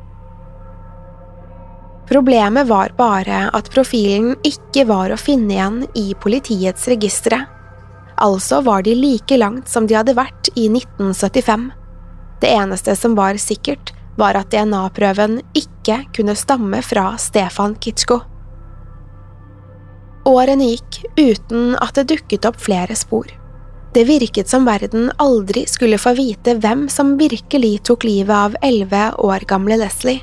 Problemet 2.10 2.66
var 2.68 2.92
bare 2.98 3.46
at 3.54 3.70
profilen 3.72 4.34
ikke 4.44 4.84
var 4.90 5.14
å 5.14 5.20
finne 5.20 5.54
igjen 5.54 5.78
i 5.96 6.10
politiets 6.20 6.88
registre. 6.90 7.38
Altså 8.22 8.60
var 8.66 8.82
de 8.84 8.96
like 8.98 9.38
langt 9.38 9.70
som 9.70 9.86
de 9.86 9.96
hadde 9.96 10.16
vært 10.18 10.50
i 10.52 10.66
1975. 10.68 11.70
Det 12.42 12.50
eneste 12.50 12.98
som 12.98 13.14
var 13.16 13.38
sikkert, 13.40 13.94
var 14.18 14.36
at 14.36 14.50
DNA-prøven 14.52 15.38
ikke 15.56 16.02
kunne 16.12 16.36
stamme 16.36 16.82
fra 16.84 17.14
Stefan 17.22 17.78
Kitschko. 17.80 18.20
Årene 20.28 20.68
gikk 20.70 21.00
uten 21.18 21.72
at 21.82 21.96
det 21.98 22.10
dukket 22.12 22.46
opp 22.46 22.60
flere 22.62 22.94
spor. 22.98 23.26
Det 23.92 24.04
virket 24.08 24.48
som 24.48 24.64
verden 24.64 25.10
aldri 25.20 25.66
skulle 25.68 25.98
få 26.00 26.14
vite 26.16 26.54
hvem 26.62 26.86
som 26.88 27.16
virkelig 27.20 27.82
tok 27.88 28.06
livet 28.08 28.32
av 28.32 28.54
elleve 28.64 29.08
år 29.20 29.44
gamle 29.50 29.76
Leslie. 29.82 30.22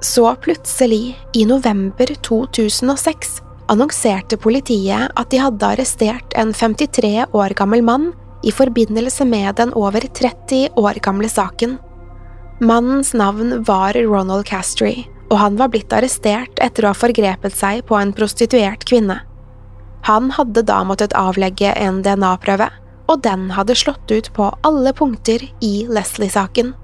Så 0.00 0.28
plutselig, 0.40 1.16
i 1.36 1.44
november 1.44 2.12
2006, 2.24 3.40
annonserte 3.70 4.38
politiet 4.40 5.10
at 5.16 5.30
de 5.32 5.40
hadde 5.42 5.72
arrestert 5.74 6.36
en 6.38 6.54
53 6.56 7.26
år 7.36 7.54
gammel 7.58 7.82
mann 7.84 8.10
i 8.44 8.52
forbindelse 8.52 9.26
med 9.28 9.56
den 9.60 9.74
over 9.76 10.00
30 10.00 10.78
år 10.80 11.00
gamle 11.04 11.28
saken. 11.28 11.76
Mannens 12.60 13.12
navn 13.14 13.62
var 13.64 13.96
Ronald 13.96 14.46
Castry, 14.48 15.04
og 15.30 15.38
han 15.38 15.56
var 15.60 15.70
blitt 15.72 15.92
arrestert 15.94 16.58
etter 16.62 16.84
å 16.84 16.92
ha 16.92 16.98
forgrepet 16.98 17.54
seg 17.54 17.84
på 17.86 17.96
en 17.98 18.12
prostituert 18.16 18.84
kvinne. 18.88 19.20
Han 20.08 20.30
hadde 20.34 20.64
da 20.66 20.80
måttet 20.86 21.14
avlegge 21.18 21.72
en 21.76 22.00
DNA-prøve, 22.02 22.70
og 23.10 23.22
den 23.26 23.50
hadde 23.54 23.78
slått 23.78 24.10
ut 24.10 24.30
på 24.34 24.50
alle 24.66 24.92
punkter 24.96 25.44
i 25.64 25.74
Leslie-saken. 25.90 26.74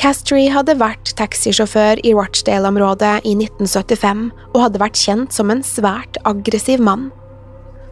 Castry 0.00 0.46
hadde 0.48 0.78
vært 0.80 1.12
taxisjåfør 1.18 2.00
i 2.06 2.14
Rochdale-området 2.16 3.18
i 3.28 3.34
1975 3.36 4.28
og 4.54 4.60
hadde 4.62 4.80
vært 4.80 5.00
kjent 5.00 5.34
som 5.36 5.50
en 5.52 5.64
svært 5.66 6.16
aggressiv 6.28 6.80
mann. 6.80 7.10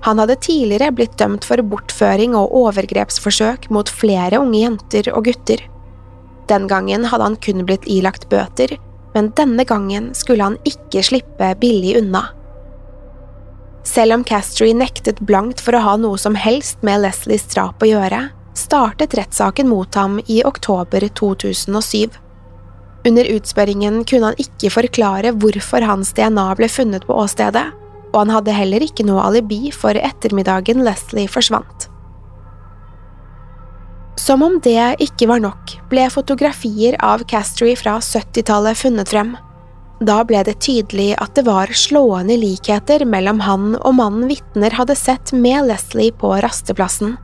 Han 0.06 0.22
hadde 0.22 0.38
tidligere 0.40 0.92
blitt 0.94 1.18
dømt 1.20 1.44
for 1.44 1.60
bortføring 1.60 2.36
og 2.38 2.54
overgrepsforsøk 2.62 3.66
mot 3.74 3.90
flere 3.90 4.40
unge 4.40 4.62
jenter 4.62 5.10
og 5.12 5.26
gutter. 5.28 5.64
Den 6.48 6.68
gangen 6.70 7.04
hadde 7.10 7.26
han 7.26 7.40
kun 7.44 7.66
blitt 7.68 7.84
ilagt 7.90 8.28
bøter, 8.30 8.78
men 9.14 9.30
denne 9.36 9.64
gangen 9.64 10.10
skulle 10.14 10.44
han 10.44 10.58
ikke 10.68 11.02
slippe 11.04 11.52
billig 11.60 11.96
unna. 12.02 12.26
Selv 13.88 14.18
om 14.18 14.24
Castry 14.24 14.74
nektet 14.76 15.20
blankt 15.24 15.62
for 15.64 15.76
å 15.76 15.84
ha 15.84 15.96
noe 15.96 16.18
som 16.20 16.36
helst 16.36 16.82
med 16.84 17.00
Leslies 17.02 17.46
drap 17.48 17.82
å 17.82 17.88
gjøre, 17.88 18.26
startet 18.58 19.14
rettssaken 19.16 19.68
mot 19.70 19.94
ham 19.96 20.18
i 20.26 20.42
oktober 20.44 21.06
2007. 21.20 22.10
Under 23.08 23.30
utspørringen 23.32 24.02
kunne 24.04 24.32
han 24.32 24.42
ikke 24.42 24.72
forklare 24.74 25.32
hvorfor 25.40 25.86
hans 25.88 26.12
DNA 26.16 26.48
ble 26.58 26.68
funnet 26.68 27.06
på 27.08 27.16
åstedet, 27.16 27.64
og 28.12 28.18
han 28.20 28.32
hadde 28.34 28.56
heller 28.56 28.84
ikke 28.84 29.06
noe 29.08 29.24
alibi 29.24 29.70
for 29.72 29.96
ettermiddagen 29.96 30.84
Leslie 30.84 31.30
forsvant. 31.30 31.87
Som 34.18 34.42
om 34.42 34.56
det 34.64 34.96
ikke 35.04 35.28
var 35.30 35.38
nok, 35.44 35.76
ble 35.92 36.08
fotografier 36.10 36.96
av 37.04 37.22
Castry 37.30 37.76
fra 37.78 38.00
70-tallet 38.02 38.78
funnet 38.80 39.12
frem. 39.12 39.36
Da 40.02 40.20
ble 40.26 40.40
det 40.46 40.56
tydelig 40.62 41.12
at 41.22 41.36
det 41.38 41.44
var 41.46 41.70
slående 41.74 42.34
likheter 42.38 43.04
mellom 43.06 43.40
han 43.46 43.72
og 43.78 43.94
mannen 43.98 44.26
vitner 44.30 44.74
hadde 44.74 44.96
sett 44.98 45.30
med 45.34 45.68
Leslie 45.70 46.14
på 46.14 46.32
rasteplassen. 46.42 47.14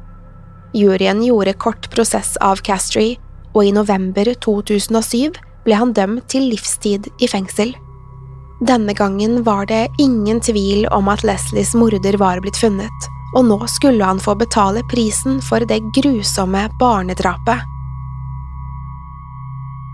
Juryen 0.74 1.22
gjorde 1.22 1.54
kort 1.58 1.90
prosess 1.90 2.34
av 2.42 2.62
Castry, 2.66 3.16
og 3.54 3.66
i 3.66 3.74
november 3.74 4.30
2007 4.46 5.34
ble 5.66 5.78
han 5.78 5.94
dømt 5.94 6.26
til 6.30 6.46
livstid 6.50 7.10
i 7.22 7.30
fengsel. 7.30 7.74
Denne 8.62 8.94
gangen 8.94 9.42
var 9.46 9.66
det 9.70 9.88
ingen 10.02 10.40
tvil 10.42 10.86
om 10.94 11.10
at 11.10 11.26
Leslies 11.26 11.74
morder 11.78 12.18
var 12.22 12.42
blitt 12.42 12.58
funnet, 12.58 13.10
og 13.34 13.46
nå 13.50 13.58
skulle 13.70 14.04
han 14.04 14.22
få 14.22 14.36
betale 14.38 14.84
prisen 14.90 15.40
for 15.42 15.64
det 15.68 15.80
grusomme 15.94 16.68
barnedrapet. 16.80 17.70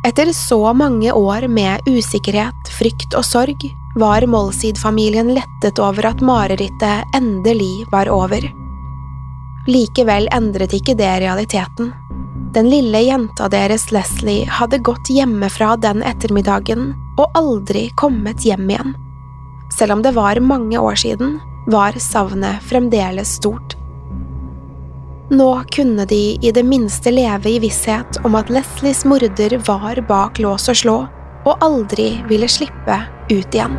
Etter 0.06 0.32
så 0.32 0.72
mange 0.72 1.12
år 1.12 1.48
med 1.48 1.88
usikkerhet, 1.88 2.70
frykt 2.78 3.12
og 3.16 3.24
sorg 3.24 3.66
var 4.00 4.24
Molsid-familien 4.26 5.34
lettet 5.34 5.80
over 5.82 6.06
at 6.08 6.22
marerittet 6.24 7.16
endelig 7.16 7.84
var 7.92 8.08
over. 8.08 8.46
Likevel 9.68 10.28
endret 10.32 10.72
ikke 10.72 10.96
det 10.96 11.10
realiteten. 11.20 11.92
Den 12.54 12.70
lille 12.72 13.02
jenta 13.04 13.46
deres 13.52 13.90
Leslie 13.92 14.48
hadde 14.48 14.80
gått 14.82 15.10
hjemmefra 15.12 15.76
den 15.78 16.00
ettermiddagen 16.02 16.94
og 17.20 17.36
aldri 17.38 17.90
kommet 18.00 18.46
hjem 18.46 18.72
igjen. 18.72 18.96
Selv 19.70 19.98
om 19.98 20.02
det 20.02 20.16
var 20.16 20.40
mange 20.42 20.80
år 20.80 20.96
siden, 20.98 21.36
var 21.66 21.92
savnet 21.98 22.62
fremdeles 22.62 23.34
stort. 23.40 23.76
Nå 25.30 25.62
kunne 25.70 26.04
de 26.10 26.38
i 26.42 26.50
det 26.50 26.62
minste 26.66 27.12
leve 27.14 27.50
i 27.50 27.60
visshet 27.62 28.18
om 28.26 28.34
at 28.34 28.50
Leslies 28.50 29.04
morder 29.06 29.58
var 29.68 30.00
bak 30.08 30.42
lås 30.42 30.66
og 30.72 30.80
slå, 30.82 30.98
og 31.46 31.62
aldri 31.64 32.12
ville 32.28 32.50
slippe 32.50 32.98
ut 33.30 33.54
igjen. 33.54 33.78